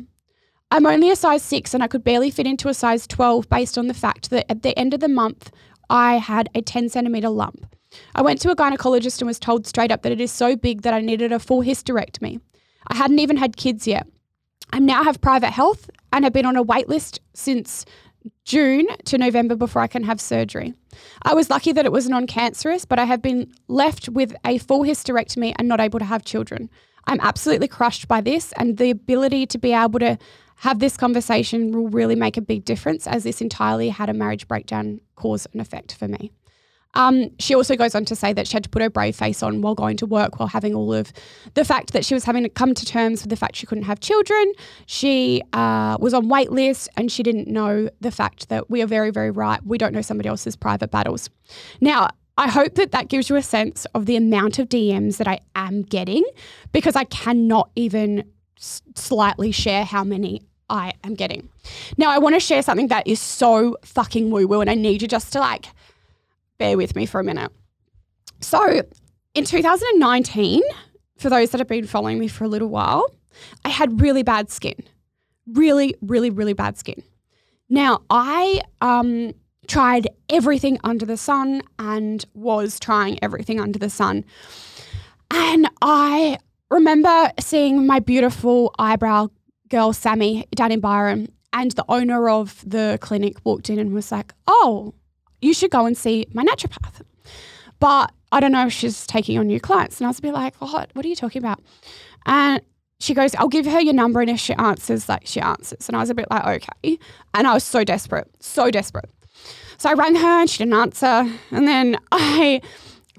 I'm 0.71 0.87
only 0.87 1.11
a 1.11 1.15
size 1.15 1.43
6 1.43 1.73
and 1.73 1.83
I 1.83 1.87
could 1.87 2.03
barely 2.03 2.31
fit 2.31 2.47
into 2.47 2.69
a 2.69 2.73
size 2.73 3.05
12 3.07 3.47
based 3.49 3.77
on 3.77 3.87
the 3.87 3.93
fact 3.93 4.31
that 4.31 4.51
at 4.51 4.63
the 4.63 4.77
end 4.77 4.93
of 4.93 4.99
the 4.99 5.07
month, 5.07 5.51
I 5.89 6.17
had 6.17 6.49
a 6.55 6.61
10 6.61 6.89
centimetre 6.89 7.29
lump. 7.29 7.75
I 8.15 8.21
went 8.23 8.41
to 8.41 8.51
a 8.51 8.55
gynecologist 8.55 9.19
and 9.21 9.27
was 9.27 9.39
told 9.39 9.67
straight 9.67 9.91
up 9.91 10.01
that 10.01 10.11
it 10.11 10.19
is 10.19 10.31
so 10.31 10.55
big 10.55 10.81
that 10.81 10.93
I 10.93 11.01
needed 11.01 11.31
a 11.31 11.39
full 11.39 11.61
hysterectomy. 11.61 12.41
I 12.87 12.95
hadn't 12.95 13.19
even 13.19 13.37
had 13.37 13.57
kids 13.57 13.87
yet. 13.87 14.07
I 14.73 14.79
now 14.79 15.03
have 15.03 15.21
private 15.21 15.51
health 15.51 15.89
and 16.11 16.25
have 16.25 16.33
been 16.33 16.45
on 16.45 16.57
a 16.57 16.63
wait 16.63 16.89
list 16.89 17.21
since 17.33 17.85
June 18.45 18.87
to 19.05 19.17
November 19.17 19.55
before 19.55 19.81
I 19.81 19.87
can 19.87 20.03
have 20.03 20.21
surgery. 20.21 20.73
I 21.23 21.33
was 21.33 21.49
lucky 21.49 21.71
that 21.73 21.85
it 21.85 21.91
was 21.91 22.07
non 22.09 22.27
cancerous, 22.27 22.85
but 22.85 22.99
I 22.99 23.05
have 23.05 23.21
been 23.21 23.51
left 23.67 24.09
with 24.09 24.35
a 24.45 24.57
full 24.57 24.83
hysterectomy 24.83 25.53
and 25.57 25.67
not 25.67 25.79
able 25.79 25.99
to 25.99 26.05
have 26.05 26.23
children. 26.23 26.69
I'm 27.05 27.19
absolutely 27.21 27.67
crushed 27.67 28.07
by 28.07 28.21
this, 28.21 28.53
and 28.57 28.77
the 28.77 28.89
ability 28.89 29.45
to 29.47 29.57
be 29.57 29.73
able 29.73 29.99
to 29.99 30.17
have 30.57 30.79
this 30.79 30.97
conversation 30.97 31.71
will 31.71 31.89
really 31.89 32.15
make 32.15 32.35
a 32.35 32.41
big 32.41 32.65
difference 32.65 33.07
as 33.07 33.23
this 33.23 33.41
entirely 33.41 33.89
had 33.89 34.09
a 34.09 34.13
marriage 34.13 34.47
breakdown 34.47 34.99
cause 35.15 35.47
and 35.53 35.61
effect 35.61 35.93
for 35.93 36.07
me. 36.07 36.31
Um, 36.97 37.29
she 37.37 37.53
also 37.53 37.75
goes 37.75 37.93
on 37.93 38.05
to 38.05 38.15
say 38.15 38.33
that 38.33 38.47
she 38.47 38.53
had 38.53 38.63
to 38.63 38.69
put 38.69 38.81
her 38.81 38.89
brave 38.89 39.15
face 39.15 39.43
on 39.43 39.61
while 39.61 39.75
going 39.75 39.97
to 39.97 40.07
work, 40.07 40.39
while 40.39 40.49
having 40.49 40.73
all 40.73 40.93
of 40.93 41.13
the 41.53 41.63
fact 41.63 41.93
that 41.93 42.03
she 42.03 42.15
was 42.15 42.23
having 42.23 42.41
to 42.41 42.49
come 42.49 42.73
to 42.73 42.85
terms 42.85 43.21
with 43.21 43.29
the 43.29 43.35
fact 43.35 43.55
she 43.55 43.67
couldn't 43.67 43.83
have 43.83 43.99
children. 43.99 44.51
She 44.87 45.43
uh, 45.53 45.97
was 45.99 46.15
on 46.15 46.27
wait 46.27 46.51
lists 46.51 46.89
and 46.97 47.11
she 47.11 47.21
didn't 47.21 47.47
know 47.47 47.89
the 48.01 48.09
fact 48.11 48.49
that 48.49 48.69
we 48.71 48.81
are 48.81 48.87
very, 48.87 49.11
very 49.11 49.29
right. 49.29 49.63
We 49.63 49.77
don't 49.77 49.93
know 49.93 50.01
somebody 50.01 50.27
else's 50.27 50.55
private 50.55 50.89
battles. 50.89 51.29
Now, 51.79 52.09
I 52.35 52.49
hope 52.49 52.75
that 52.75 52.91
that 52.91 53.09
gives 53.09 53.29
you 53.29 53.35
a 53.35 53.43
sense 53.43 53.85
of 53.93 54.07
the 54.07 54.15
amount 54.15 54.57
of 54.57 54.67
DMs 54.67 55.17
that 55.17 55.27
I 55.27 55.39
am 55.55 55.83
getting 55.83 56.23
because 56.71 56.95
I 56.95 57.03
cannot 57.05 57.69
even 57.75 58.23
s- 58.57 58.81
slightly 58.95 59.51
share 59.51 59.85
how 59.85 60.03
many 60.03 60.41
I 60.69 60.93
am 61.03 61.15
getting. 61.15 61.47
Now, 61.97 62.09
I 62.09 62.17
want 62.17 62.35
to 62.35 62.39
share 62.39 62.61
something 62.61 62.87
that 62.87 63.07
is 63.07 63.19
so 63.19 63.77
fucking 63.83 64.31
woo 64.31 64.47
woo, 64.47 64.61
and 64.61 64.69
I 64.69 64.75
need 64.75 65.01
you 65.01 65.07
just 65.07 65.31
to 65.33 65.39
like 65.39 65.67
bear 66.57 66.77
with 66.77 66.95
me 66.95 67.05
for 67.05 67.19
a 67.19 67.23
minute. 67.23 67.51
So, 68.39 68.81
in 69.33 69.45
2019, 69.45 70.61
for 71.17 71.29
those 71.29 71.51
that 71.51 71.59
have 71.59 71.67
been 71.67 71.87
following 71.87 72.19
me 72.19 72.27
for 72.27 72.43
a 72.43 72.47
little 72.47 72.69
while, 72.69 73.05
I 73.65 73.69
had 73.69 74.01
really 74.01 74.23
bad 74.23 74.49
skin. 74.49 74.75
Really, 75.47 75.95
really, 76.01 76.29
really 76.29 76.53
bad 76.53 76.77
skin. 76.77 77.01
Now, 77.69 78.01
I 78.09 78.61
um, 78.81 79.33
tried 79.67 80.07
everything 80.29 80.79
under 80.83 81.05
the 81.05 81.17
sun 81.17 81.61
and 81.79 82.25
was 82.33 82.79
trying 82.79 83.19
everything 83.21 83.59
under 83.59 83.79
the 83.79 83.89
sun. 83.89 84.25
And 85.31 85.69
I 85.81 86.37
remember 86.69 87.31
seeing 87.39 87.85
my 87.85 87.99
beautiful 87.99 88.73
eyebrow 88.79 89.29
girl, 89.69 89.93
Sammy, 89.93 90.47
down 90.55 90.71
in 90.71 90.79
Byron, 90.79 91.31
and 91.53 91.71
the 91.71 91.85
owner 91.89 92.29
of 92.29 92.63
the 92.65 92.97
clinic 93.01 93.37
walked 93.43 93.69
in 93.69 93.79
and 93.79 93.93
was 93.93 94.11
like, 94.11 94.33
Oh, 94.47 94.93
you 95.41 95.53
should 95.53 95.71
go 95.71 95.85
and 95.85 95.97
see 95.97 96.27
my 96.33 96.43
naturopath. 96.43 97.01
But 97.79 98.11
I 98.31 98.39
don't 98.39 98.51
know 98.51 98.67
if 98.67 98.73
she's 98.73 99.05
taking 99.05 99.37
on 99.37 99.47
new 99.47 99.59
clients. 99.59 99.99
And 99.99 100.07
I 100.07 100.09
was 100.09 100.19
a 100.19 100.21
bit 100.21 100.33
like, 100.33 100.55
what? 100.55 100.89
What 100.93 101.05
are 101.05 101.07
you 101.07 101.15
talking 101.15 101.41
about? 101.41 101.61
And 102.25 102.61
she 102.99 103.13
goes, 103.13 103.35
I'll 103.35 103.47
give 103.47 103.65
her 103.65 103.79
your 103.79 103.93
number. 103.93 104.21
And 104.21 104.29
if 104.29 104.39
she 104.39 104.53
answers, 104.53 105.07
like 105.07 105.25
she 105.25 105.39
answers. 105.39 105.87
And 105.87 105.95
I 105.95 105.99
was 105.99 106.09
a 106.09 106.15
bit 106.15 106.29
like, 106.31 106.63
okay. 106.63 106.97
And 107.33 107.47
I 107.47 107.53
was 107.53 107.63
so 107.63 107.83
desperate, 107.83 108.27
so 108.39 108.71
desperate. 108.71 109.09
So 109.77 109.89
I 109.89 109.93
rang 109.93 110.15
her 110.15 110.41
and 110.41 110.49
she 110.49 110.57
didn't 110.59 110.73
answer. 110.73 111.31
And 111.51 111.67
then 111.67 111.97
I 112.11 112.61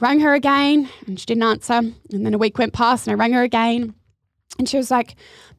rang 0.00 0.20
her 0.20 0.34
again 0.34 0.88
and 1.06 1.18
she 1.18 1.26
didn't 1.26 1.44
answer. 1.44 1.74
And 1.74 2.26
then 2.26 2.34
a 2.34 2.38
week 2.38 2.58
went 2.58 2.72
past 2.72 3.06
and 3.06 3.12
I 3.12 3.22
rang 3.22 3.32
her 3.32 3.42
again. 3.42 3.94
And 4.58 4.68
she 4.68 4.76
was 4.76 4.90
like, 4.90 5.14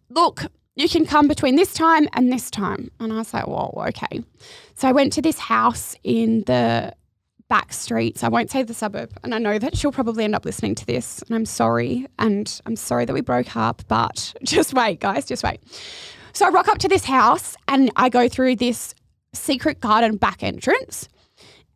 look, 0.09 0.43
you 0.81 0.89
can 0.89 1.05
come 1.05 1.27
between 1.27 1.55
this 1.55 1.73
time 1.73 2.07
and 2.13 2.31
this 2.31 2.49
time. 2.49 2.89
And 2.99 3.11
I 3.11 3.17
was 3.17 3.33
like, 3.33 3.47
whoa, 3.47 3.73
okay. 3.87 4.23
So 4.75 4.87
I 4.87 4.91
went 4.91 5.13
to 5.13 5.21
this 5.21 5.39
house 5.39 5.95
in 6.03 6.43
the 6.45 6.93
back 7.49 7.73
streets. 7.73 8.23
I 8.23 8.29
won't 8.29 8.51
say 8.51 8.63
the 8.63 8.73
suburb. 8.73 9.11
And 9.23 9.33
I 9.33 9.39
know 9.39 9.59
that 9.59 9.75
she'll 9.75 9.91
probably 9.91 10.23
end 10.23 10.35
up 10.35 10.45
listening 10.45 10.75
to 10.75 10.85
this. 10.85 11.21
And 11.23 11.35
I'm 11.35 11.45
sorry. 11.45 12.07
And 12.19 12.61
I'm 12.65 12.75
sorry 12.75 13.05
that 13.05 13.13
we 13.13 13.21
broke 13.21 13.55
up, 13.55 13.81
but 13.87 14.33
just 14.43 14.73
wait, 14.73 14.99
guys, 14.99 15.25
just 15.25 15.43
wait. 15.43 15.59
So 16.33 16.45
I 16.45 16.49
rock 16.49 16.67
up 16.67 16.77
to 16.79 16.87
this 16.87 17.03
house 17.03 17.55
and 17.67 17.91
I 17.95 18.09
go 18.09 18.29
through 18.29 18.57
this 18.57 18.93
secret 19.33 19.79
garden 19.79 20.17
back 20.17 20.43
entrance. 20.43 21.09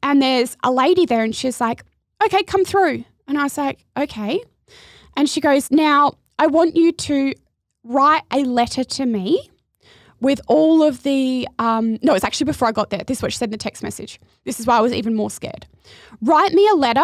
And 0.01 0.21
there's 0.21 0.55
a 0.63 0.71
lady 0.71 1.05
there 1.05 1.23
and 1.23 1.35
she's 1.35 1.59
like, 1.59 1.83
okay, 2.23 2.43
come 2.43 2.63
through. 2.63 3.03
And 3.27 3.37
I 3.37 3.43
was 3.43 3.57
like, 3.57 3.83
okay. 3.97 4.43
And 5.17 5.29
she 5.29 5.41
goes, 5.41 5.71
now 5.71 6.13
I 6.37 6.47
want 6.47 6.75
you 6.75 6.91
to 6.91 7.33
write 7.83 8.23
a 8.31 8.43
letter 8.43 8.83
to 8.83 9.05
me 9.05 9.49
with 10.19 10.39
all 10.47 10.81
of 10.81 11.03
the, 11.03 11.47
um, 11.59 11.99
no, 12.01 12.13
it's 12.13 12.23
actually 12.23 12.45
before 12.45 12.67
I 12.67 12.71
got 12.71 12.89
there. 12.89 13.03
This 13.05 13.17
is 13.17 13.21
what 13.21 13.31
she 13.33 13.37
said 13.37 13.47
in 13.47 13.51
the 13.51 13.57
text 13.57 13.83
message. 13.83 14.19
This 14.45 14.59
is 14.59 14.65
why 14.65 14.77
I 14.77 14.81
was 14.81 14.93
even 14.93 15.15
more 15.15 15.29
scared. 15.29 15.67
Write 16.21 16.53
me 16.53 16.67
a 16.69 16.75
letter. 16.75 17.03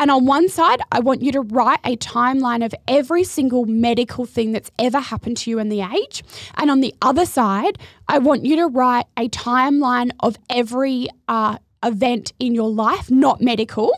And 0.00 0.12
on 0.12 0.26
one 0.26 0.48
side, 0.48 0.80
I 0.92 1.00
want 1.00 1.22
you 1.22 1.32
to 1.32 1.40
write 1.40 1.80
a 1.84 1.96
timeline 1.96 2.64
of 2.64 2.72
every 2.86 3.24
single 3.24 3.64
medical 3.64 4.24
thing 4.24 4.52
that's 4.52 4.70
ever 4.78 5.00
happened 5.00 5.38
to 5.38 5.50
you 5.50 5.58
in 5.58 5.68
the 5.68 5.80
age. 5.80 6.22
And 6.54 6.70
on 6.70 6.80
the 6.80 6.94
other 7.02 7.26
side, 7.26 7.78
I 8.06 8.18
want 8.18 8.44
you 8.44 8.54
to 8.56 8.68
write 8.68 9.06
a 9.16 9.28
timeline 9.28 10.12
of 10.20 10.38
every 10.48 11.08
uh, 11.26 11.58
event 11.84 12.32
in 12.38 12.54
your 12.54 12.70
life, 12.70 13.10
not 13.10 13.40
medical, 13.40 13.90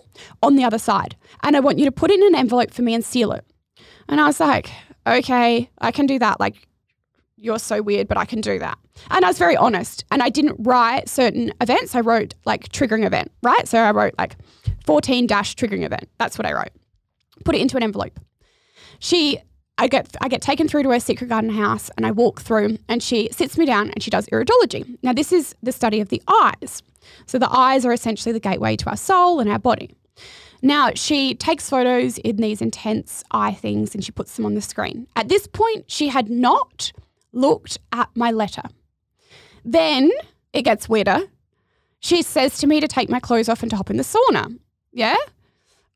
on 0.42 0.56
the 0.56 0.64
other 0.64 0.78
side. 0.78 1.16
And 1.42 1.54
I 1.54 1.60
want 1.60 1.78
you 1.78 1.84
to 1.84 1.92
put 1.92 2.10
it 2.10 2.18
in 2.18 2.28
an 2.28 2.34
envelope 2.34 2.70
for 2.70 2.80
me 2.80 2.94
and 2.94 3.04
seal 3.04 3.32
it. 3.32 3.44
And 4.08 4.22
I 4.22 4.26
was 4.26 4.40
like, 4.40 4.70
okay, 5.06 5.70
I 5.78 5.90
can 5.90 6.06
do 6.06 6.18
that. 6.18 6.40
Like, 6.40 6.68
you're 7.40 7.58
so 7.58 7.80
weird, 7.82 8.06
but 8.06 8.18
I 8.18 8.24
can 8.24 8.40
do 8.40 8.58
that. 8.58 8.78
And 9.10 9.24
I 9.24 9.28
was 9.28 9.38
very 9.38 9.56
honest. 9.56 10.04
And 10.10 10.22
I 10.22 10.28
didn't 10.28 10.56
write 10.58 11.08
certain 11.08 11.52
events. 11.60 11.94
I 11.94 12.00
wrote 12.00 12.34
like 12.44 12.68
triggering 12.68 13.06
event, 13.06 13.32
right? 13.42 13.66
So 13.66 13.78
I 13.78 13.90
wrote 13.92 14.14
like 14.18 14.36
14 14.84 15.26
dash 15.26 15.56
triggering 15.56 15.84
event. 15.84 16.08
That's 16.18 16.38
what 16.38 16.46
I 16.46 16.52
wrote. 16.52 16.70
Put 17.44 17.54
it 17.54 17.62
into 17.62 17.76
an 17.78 17.82
envelope. 17.82 18.20
She, 18.98 19.38
I 19.78 19.88
get, 19.88 20.14
I 20.20 20.28
get 20.28 20.42
taken 20.42 20.68
through 20.68 20.82
to 20.82 20.90
her 20.90 21.00
secret 21.00 21.28
garden 21.28 21.50
house 21.50 21.90
and 21.96 22.06
I 22.06 22.10
walk 22.10 22.42
through 22.42 22.76
and 22.88 23.02
she 23.02 23.30
sits 23.32 23.56
me 23.56 23.64
down 23.64 23.90
and 23.90 24.02
she 24.02 24.10
does 24.10 24.26
iridology. 24.26 24.98
Now, 25.02 25.14
this 25.14 25.32
is 25.32 25.54
the 25.62 25.72
study 25.72 26.00
of 26.00 26.10
the 26.10 26.22
eyes. 26.28 26.82
So 27.24 27.38
the 27.38 27.50
eyes 27.50 27.86
are 27.86 27.92
essentially 27.92 28.32
the 28.32 28.40
gateway 28.40 28.76
to 28.76 28.90
our 28.90 28.96
soul 28.96 29.40
and 29.40 29.50
our 29.50 29.58
body. 29.58 29.96
Now, 30.62 30.90
she 30.94 31.34
takes 31.34 31.70
photos 31.70 32.18
in 32.18 32.36
these 32.36 32.60
intense 32.60 33.24
eye 33.30 33.54
things 33.54 33.94
and 33.94 34.04
she 34.04 34.12
puts 34.12 34.36
them 34.36 34.44
on 34.44 34.54
the 34.54 34.60
screen. 34.60 35.06
At 35.16 35.28
this 35.28 35.46
point, 35.46 35.90
she 35.90 36.08
had 36.08 36.28
not 36.28 36.92
looked 37.32 37.78
at 37.92 38.08
my 38.14 38.30
letter. 38.30 38.62
Then 39.64 40.10
it 40.52 40.62
gets 40.62 40.88
weirder. 40.88 41.22
She 42.00 42.22
says 42.22 42.58
to 42.58 42.66
me 42.66 42.80
to 42.80 42.88
take 42.88 43.08
my 43.08 43.20
clothes 43.20 43.48
off 43.48 43.62
and 43.62 43.70
to 43.70 43.76
hop 43.76 43.90
in 43.90 43.96
the 43.96 44.02
sauna. 44.02 44.58
Yeah? 44.92 45.16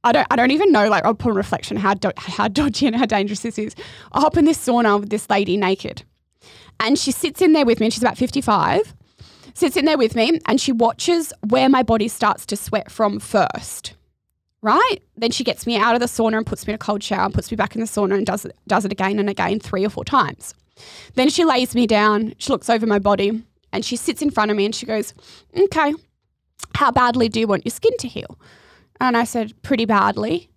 I 0.05 0.13
don't, 0.13 0.27
I 0.31 0.37
don't 0.37 0.51
even 0.51 0.71
know, 0.71 0.89
like, 0.89 1.05
upon 1.05 1.35
reflection, 1.35 1.79
how, 1.79 1.95
do, 1.95 2.11
how 2.17 2.49
dodgy 2.49 2.87
and 2.87 2.95
how 2.95 3.07
dangerous 3.07 3.41
this 3.41 3.59
is. 3.59 3.75
I 4.13 4.21
hop 4.21 4.37
in 4.37 4.45
this 4.45 4.65
sauna 4.65 5.01
with 5.01 5.09
this 5.09 5.31
lady 5.31 5.57
naked. 5.57 6.05
And 6.79 6.99
she 6.99 7.11
sits 7.11 7.41
in 7.41 7.55
there 7.55 7.65
with 7.65 7.81
me, 7.81 7.87
and 7.87 7.93
she's 7.93 8.03
about 8.03 8.19
55, 8.19 8.95
sits 9.55 9.77
in 9.79 9.87
there 9.87 9.97
with 9.97 10.15
me, 10.15 10.41
and 10.47 10.61
she 10.61 10.73
watches 10.73 11.33
where 11.49 11.71
my 11.71 11.83
body 11.83 12.09
starts 12.09 12.45
to 12.47 12.57
sweat 12.57 12.91
from 12.91 13.19
first. 13.19 13.95
Right? 14.65 14.97
Then 15.15 15.31
she 15.31 15.45
gets 15.45 15.67
me 15.67 15.77
out 15.77 15.95
of 15.95 16.01
the 16.01 16.07
sauna 16.07 16.39
and 16.39 16.47
puts 16.47 16.67
me 16.67 16.73
in 16.73 16.77
a 16.77 16.79
cold 16.79 17.03
shower 17.03 17.27
and 17.27 17.35
puts 17.35 17.51
me 17.51 17.55
back 17.55 17.75
in 17.75 17.83
the 17.83 17.87
sauna 17.87 18.15
and 18.15 18.25
does, 18.25 18.47
does 18.67 18.87
it 18.87 18.93
again 18.93 19.19
and 19.19 19.29
again, 19.29 19.61
three 19.61 19.85
or 19.85 19.91
four 19.91 20.07
times. 20.07 20.55
Then 21.17 21.29
she 21.29 21.45
lays 21.45 21.75
me 21.75 21.87
down, 21.87 22.33
she 22.39 22.51
looks 22.51 22.71
over 22.71 22.87
my 22.87 22.99
body, 22.99 23.43
and 23.75 23.85
she 23.85 23.95
sits 23.95 24.23
in 24.23 24.31
front 24.31 24.51
of 24.51 24.57
me 24.57 24.65
and 24.65 24.75
she 24.75 24.87
goes, 24.87 25.13
Okay, 25.55 25.93
how 26.77 26.91
badly 26.91 27.29
do 27.29 27.41
you 27.41 27.47
want 27.47 27.67
your 27.67 27.73
skin 27.73 27.95
to 27.99 28.09
heal? 28.09 28.41
And 29.01 29.19
I 29.19 29.25
said, 29.25 29.53
Pretty 29.61 29.85
badly. 29.85 30.49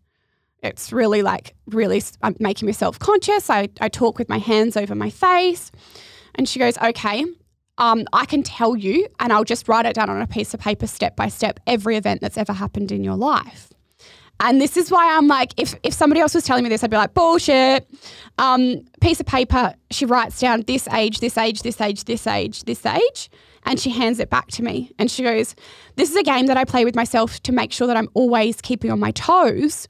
It's 0.64 0.94
really 0.94 1.22
like, 1.22 1.54
really, 1.66 2.02
I'm 2.24 2.38
making 2.40 2.66
myself 2.66 2.98
conscious. 3.00 3.50
I, 3.50 3.68
I 3.82 3.90
talk 3.90 4.18
with 4.18 4.30
my 4.30 4.40
hands 4.40 4.78
over 4.78 4.96
my 4.96 5.10
face. 5.10 5.70
And 6.36 6.48
she 6.48 6.60
goes, 6.60 6.78
Okay, 6.78 7.26
um, 7.78 8.06
I 8.14 8.26
can 8.26 8.42
tell 8.42 8.78
you, 8.78 9.10
and 9.20 9.34
I'll 9.34 9.44
just 9.44 9.68
write 9.68 9.86
it 9.86 9.96
down 9.96 10.10
on 10.10 10.22
a 10.22 10.28
piece 10.28 10.54
of 10.54 10.62
paper 10.62 10.88
step 10.88 11.18
by 11.18 11.28
step, 11.28 11.60
every 11.68 11.98
event 11.98 12.22
that's 12.22 12.38
ever 12.38 12.54
happened 12.54 12.94
in 12.94 13.04
your 13.04 13.18
life. 13.18 13.74
And 14.40 14.62
this 14.62 14.78
is 14.78 14.92
why 14.92 15.16
I'm 15.16 15.28
like, 15.28 15.54
if, 15.58 15.76
if 15.84 15.94
somebody 15.94 16.22
else 16.22 16.36
was 16.36 16.44
telling 16.44 16.64
me 16.64 16.70
this, 16.70 16.84
I'd 16.84 16.92
be 16.92 16.98
like, 16.98 17.14
bullshit. 17.14 17.90
Um, 18.38 18.86
piece 19.02 19.20
of 19.20 19.26
paper, 19.26 19.74
she 19.90 20.06
writes 20.06 20.40
down 20.40 20.62
this 20.68 20.88
age, 20.90 21.20
this 21.20 21.38
age, 21.38 21.62
this 21.62 21.82
age, 21.82 22.04
this 22.04 22.28
age, 22.28 22.64
this 22.64 22.86
age, 22.86 23.30
and 23.66 23.80
she 23.80 23.90
hands 23.90 24.20
it 24.20 24.30
back 24.30 24.48
to 24.50 24.64
me. 24.64 24.92
And 25.00 25.10
she 25.10 25.24
goes, 25.24 25.56
This 25.96 26.10
is 26.10 26.16
a 26.16 26.24
game 26.24 26.46
that 26.48 26.58
I 26.58 26.66
play 26.66 26.86
with 26.86 26.96
myself 26.96 27.42
to 27.44 27.52
make 27.52 27.72
sure 27.72 27.88
that 27.88 27.98
I'm 27.98 28.10
always 28.14 28.62
keeping 28.62 28.92
on 28.92 29.00
my 29.00 29.12
toes 29.12 29.88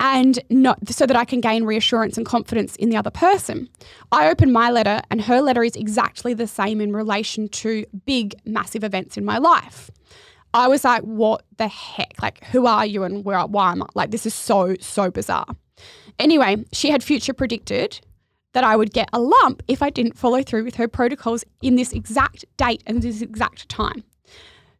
and 0.00 0.38
not 0.48 0.78
so 0.88 1.04
that 1.04 1.16
I 1.16 1.26
can 1.26 1.42
gain 1.42 1.64
reassurance 1.64 2.16
and 2.16 2.24
confidence 2.24 2.74
in 2.76 2.88
the 2.88 2.96
other 2.96 3.10
person. 3.10 3.68
I 4.10 4.30
open 4.30 4.50
my 4.50 4.70
letter, 4.70 5.02
and 5.10 5.20
her 5.20 5.42
letter 5.42 5.62
is 5.62 5.76
exactly 5.76 6.32
the 6.32 6.46
same 6.46 6.80
in 6.80 6.94
relation 6.94 7.48
to 7.48 7.84
big, 8.06 8.34
massive 8.46 8.82
events 8.82 9.18
in 9.18 9.26
my 9.26 9.36
life. 9.36 9.90
I 10.52 10.68
was 10.68 10.84
like, 10.84 11.02
what 11.02 11.44
the 11.56 11.68
heck? 11.68 12.20
Like, 12.20 12.44
who 12.46 12.66
are 12.66 12.84
you 12.84 13.04
and 13.04 13.24
where, 13.24 13.40
why 13.46 13.72
am 13.72 13.82
I? 13.82 13.86
Like, 13.94 14.10
this 14.10 14.26
is 14.26 14.34
so, 14.34 14.74
so 14.80 15.10
bizarre. 15.10 15.46
Anyway, 16.18 16.64
she 16.72 16.90
had 16.90 17.02
future 17.02 17.32
predicted 17.32 18.00
that 18.52 18.64
I 18.64 18.76
would 18.76 18.92
get 18.92 19.08
a 19.12 19.20
lump 19.20 19.62
if 19.68 19.82
I 19.82 19.90
didn't 19.90 20.18
follow 20.18 20.42
through 20.42 20.64
with 20.64 20.74
her 20.74 20.88
protocols 20.88 21.44
in 21.62 21.76
this 21.76 21.92
exact 21.92 22.44
date 22.56 22.82
and 22.86 23.00
this 23.00 23.22
exact 23.22 23.68
time. 23.68 24.02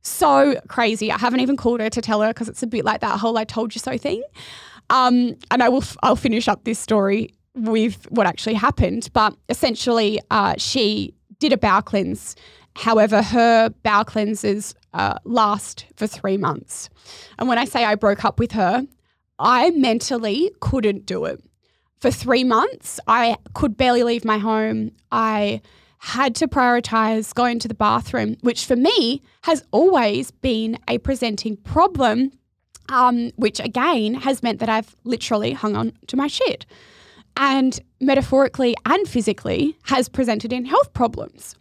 So 0.03 0.61
crazy. 0.69 1.13
I 1.13 1.19
haven't 1.19 1.41
even 1.41 1.57
called 1.57 1.81
her 1.81 1.91
to 1.91 2.01
tell 2.01 2.21
her 2.23 2.29
because 2.29 2.49
it's 2.49 2.63
a 2.63 2.67
bit 2.67 2.85
like 2.85 3.01
that 3.01 3.21
whole 3.21 3.39
I 3.39 3.45
told 3.45 3.75
you 3.75 3.79
so 3.79 3.97
thing. 3.97 4.23
Um, 4.89 5.37
and 5.51 5.63
I 5.63 5.69
will, 5.69 5.85
I'll 6.03 6.17
finish 6.17 6.49
up 6.49 6.65
this 6.65 6.79
story 6.79 7.33
with 7.55 8.11
what 8.11 8.27
actually 8.27 8.55
happened. 8.55 9.09
But 9.13 9.37
essentially, 9.49 10.21
uh, 10.31 10.55
she 10.59 11.15
did 11.39 11.53
a 11.53 11.57
bowel 11.57 11.83
cleanse 11.83 12.35
However, 12.77 13.23
her 13.23 13.71
bowel 13.83 14.05
cleanses 14.05 14.75
uh, 14.95 15.19
last 15.25 15.87
for 15.97 16.07
three 16.07 16.37
months. 16.37 16.89
And 17.39 17.49
when 17.49 17.59
I 17.59 17.65
say 17.65 17.85
I 17.85 17.95
broke 17.95 18.25
up 18.25 18.39
with 18.39 18.53
her, 18.53 18.87
I 19.39 19.71
mentally 19.71 20.53
couldn't 20.61 21.07
do 21.07 21.25
it. 21.25 21.43
For 21.99 22.11
three 22.11 22.45
months, 22.45 22.99
I 23.07 23.37
could 23.55 23.77
barely 23.77 24.03
leave 24.03 24.25
my 24.25 24.39
home. 24.39 24.93
I 25.13 25.61
had 25.99 26.35
to 26.37 26.49
prioritize 26.49 27.35
going 27.35 27.59
to 27.59 27.69
the 27.69 27.75
bathroom, 27.75 28.37
which 28.41 28.65
for 28.65 28.77
me 28.77 29.23
has 29.43 29.63
always 29.71 30.31
been 30.31 30.79
a 30.89 30.97
presenting 30.99 31.59
problem, 31.59 32.33
um, 32.89 33.31
which 33.37 33.61
again 33.61 34.15
has 34.15 34.43
meant 34.43 34.61
that 34.61 34.71
I've 34.71 34.97
literally 35.05 35.53
hung 35.53 35.77
on 35.77 35.93
to 36.07 36.17
my 36.17 36.27
shit 36.27 36.65
and 37.37 37.81
metaphorically 38.01 38.75
and 38.87 39.09
physically 39.09 39.77
has 39.85 40.09
presented 40.09 40.53
in 40.53 40.65
health 40.65 40.93
problems. 40.93 41.55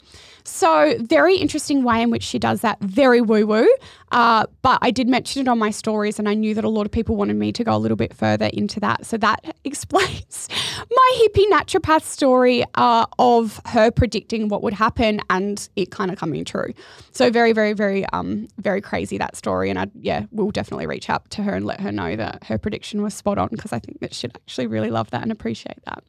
So, 0.50 0.96
very 1.00 1.36
interesting 1.36 1.84
way 1.84 2.02
in 2.02 2.10
which 2.10 2.24
she 2.24 2.40
does 2.40 2.62
that. 2.62 2.80
Very 2.82 3.22
woo 3.22 3.46
woo. 3.46 3.70
Uh, 4.12 4.48
but 4.64 4.80
I 4.82 4.90
did 4.90 5.08
mention 5.08 5.42
it 5.44 5.48
on 5.48 5.60
my 5.60 5.70
stories, 5.70 6.18
and 6.18 6.28
I 6.28 6.34
knew 6.34 6.56
that 6.56 6.64
a 6.64 6.70
lot 6.70 6.88
of 6.88 6.92
people 6.92 7.16
wanted 7.16 7.36
me 7.36 7.52
to 7.52 7.64
go 7.64 7.76
a 7.76 7.78
little 7.78 7.96
bit 7.96 8.14
further 8.16 8.48
into 8.48 8.80
that. 8.80 9.06
So, 9.06 9.18
that 9.18 9.56
explains 9.64 10.50
my 10.90 11.22
hippie 11.22 11.46
naturopath 11.52 12.04
story 12.04 12.64
uh, 12.76 13.06
of 13.20 13.62
her 13.66 13.92
predicting 13.92 14.48
what 14.48 14.64
would 14.64 14.74
happen 14.74 15.22
and 15.30 15.70
it 15.76 15.92
kind 15.92 16.10
of 16.10 16.18
coming 16.18 16.44
true. 16.46 16.74
So, 17.12 17.30
very, 17.30 17.54
very, 17.54 17.74
very, 17.74 18.06
um, 18.08 18.48
very 18.58 18.82
crazy 18.82 19.18
that 19.20 19.36
story. 19.36 19.70
And 19.70 19.78
I, 19.78 19.88
yeah, 20.02 20.26
we'll 20.32 20.52
definitely 20.52 20.88
reach 20.88 21.10
out 21.10 21.30
to 21.32 21.44
her 21.44 21.54
and 21.54 21.66
let 21.66 21.80
her 21.80 21.92
know 21.92 22.16
that 22.16 22.46
her 22.46 22.58
prediction 22.58 23.04
was 23.04 23.14
spot 23.14 23.38
on 23.38 23.50
because 23.50 23.72
I 23.72 23.80
think 23.80 24.00
that 24.00 24.16
she'd 24.16 24.36
actually 24.36 24.68
really 24.68 24.90
love 24.90 25.12
that 25.12 25.22
and 25.22 25.32
appreciate 25.32 25.84
that. 25.86 26.04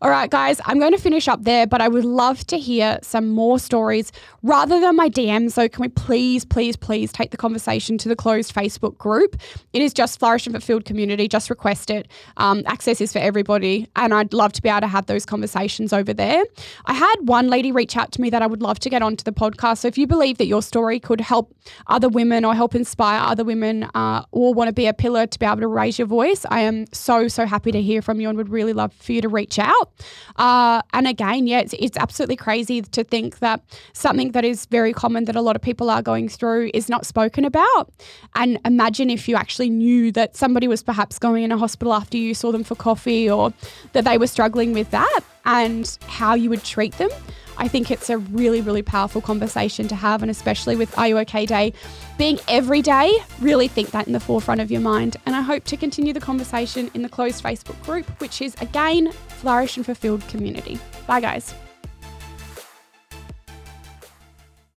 All 0.00 0.10
right, 0.10 0.30
guys, 0.30 0.60
I'm 0.64 0.78
going 0.78 0.92
to 0.92 0.98
finish 0.98 1.28
up 1.28 1.42
there, 1.42 1.66
but 1.66 1.80
I 1.80 1.88
would 1.88 2.04
love 2.04 2.46
to 2.48 2.58
hear 2.58 2.98
some 3.02 3.28
more 3.28 3.58
stories 3.58 4.12
rather 4.42 4.80
than 4.80 4.94
my 4.96 5.08
DMs. 5.08 5.52
So, 5.52 5.68
can 5.68 5.82
we 5.82 5.88
please, 5.88 6.44
please, 6.44 6.76
please 6.76 7.12
take 7.12 7.30
the 7.30 7.36
conversation 7.36 7.98
to 7.98 8.08
the 8.08 8.14
closed 8.14 8.54
Facebook 8.54 8.96
group? 8.98 9.36
It 9.72 9.82
is 9.82 9.92
just 9.92 10.18
Flourish 10.18 10.46
and 10.46 10.54
Fulfilled 10.54 10.84
Community. 10.84 11.26
Just 11.26 11.50
request 11.50 11.90
it. 11.90 12.08
Um, 12.36 12.62
access 12.66 13.00
is 13.00 13.12
for 13.12 13.18
everybody, 13.18 13.88
and 13.96 14.14
I'd 14.14 14.32
love 14.32 14.52
to 14.52 14.62
be 14.62 14.68
able 14.68 14.82
to 14.82 14.86
have 14.86 15.06
those 15.06 15.26
conversations 15.26 15.92
over 15.92 16.12
there. 16.12 16.44
I 16.86 16.94
had 16.94 17.16
one 17.22 17.48
lady 17.48 17.72
reach 17.72 17.96
out 17.96 18.12
to 18.12 18.20
me 18.20 18.30
that 18.30 18.42
I 18.42 18.46
would 18.46 18.62
love 18.62 18.78
to 18.80 18.90
get 18.90 19.02
onto 19.02 19.24
the 19.24 19.32
podcast. 19.32 19.78
So, 19.78 19.88
if 19.88 19.98
you 19.98 20.06
believe 20.06 20.38
that 20.38 20.46
your 20.46 20.62
story 20.62 21.00
could 21.00 21.20
help 21.20 21.54
other 21.86 22.08
women 22.08 22.44
or 22.44 22.54
help 22.54 22.74
inspire 22.74 23.20
other 23.20 23.44
women 23.44 23.88
uh, 23.94 24.24
or 24.30 24.54
want 24.54 24.68
to 24.68 24.72
be 24.72 24.86
a 24.86 24.94
pillar 24.94 25.26
to 25.26 25.38
be 25.38 25.46
able 25.46 25.56
to 25.56 25.66
raise 25.66 25.98
your 25.98 26.06
voice, 26.06 26.44
I 26.50 26.60
am 26.60 26.86
so, 26.92 27.28
so 27.28 27.46
happy 27.46 27.72
to 27.72 27.82
hear 27.82 28.02
from 28.02 28.20
you 28.20 28.28
and 28.28 28.36
would 28.36 28.50
really 28.50 28.72
love 28.72 28.92
for 28.92 29.12
you 29.12 29.22
to 29.22 29.28
reach 29.28 29.47
reach 29.48 29.58
out. 29.58 29.90
Uh, 30.36 30.82
and 30.92 31.06
again, 31.06 31.46
yeah, 31.46 31.60
it's, 31.60 31.74
it's 31.78 31.96
absolutely 31.96 32.36
crazy 32.36 32.82
to 32.82 33.04
think 33.04 33.38
that 33.38 33.60
something 33.92 34.32
that 34.32 34.44
is 34.44 34.66
very 34.66 34.92
common 34.92 35.24
that 35.24 35.36
a 35.36 35.42
lot 35.42 35.56
of 35.56 35.62
people 35.62 35.90
are 35.90 36.02
going 36.02 36.28
through 36.28 36.70
is 36.74 36.88
not 36.88 37.06
spoken 37.06 37.44
about. 37.44 37.90
And 38.34 38.58
imagine 38.64 39.10
if 39.10 39.28
you 39.28 39.36
actually 39.36 39.70
knew 39.70 40.12
that 40.12 40.36
somebody 40.36 40.68
was 40.68 40.82
perhaps 40.82 41.18
going 41.18 41.44
in 41.44 41.52
a 41.52 41.58
hospital 41.58 41.94
after 41.94 42.18
you 42.18 42.34
saw 42.34 42.52
them 42.52 42.64
for 42.64 42.74
coffee 42.74 43.30
or 43.30 43.52
that 43.92 44.04
they 44.04 44.18
were 44.18 44.26
struggling 44.26 44.72
with 44.72 44.90
that 44.90 45.20
and 45.44 45.98
how 46.06 46.34
you 46.34 46.50
would 46.50 46.62
treat 46.62 46.92
them. 46.98 47.10
I 47.58 47.68
think 47.68 47.90
it's 47.90 48.08
a 48.08 48.18
really, 48.18 48.60
really 48.60 48.82
powerful 48.82 49.20
conversation 49.20 49.88
to 49.88 49.94
have, 49.94 50.22
and 50.22 50.30
especially 50.30 50.76
with 50.76 50.96
Are 50.96 51.08
You 51.08 51.18
OK 51.18 51.44
Day 51.44 51.74
being 52.16 52.38
every 52.48 52.82
day, 52.82 53.12
really 53.40 53.68
think 53.68 53.90
that 53.90 54.06
in 54.06 54.12
the 54.12 54.20
forefront 54.20 54.60
of 54.60 54.70
your 54.70 54.80
mind. 54.80 55.16
And 55.26 55.36
I 55.36 55.42
hope 55.42 55.64
to 55.64 55.76
continue 55.76 56.12
the 56.12 56.20
conversation 56.20 56.90
in 56.94 57.02
the 57.02 57.08
closed 57.08 57.42
Facebook 57.42 57.80
group, 57.82 58.08
which 58.20 58.40
is 58.40 58.54
again 58.60 59.12
Flourish 59.28 59.76
and 59.76 59.84
Fulfilled 59.84 60.26
Community. 60.28 60.78
Bye, 61.06 61.20
guys. 61.20 61.54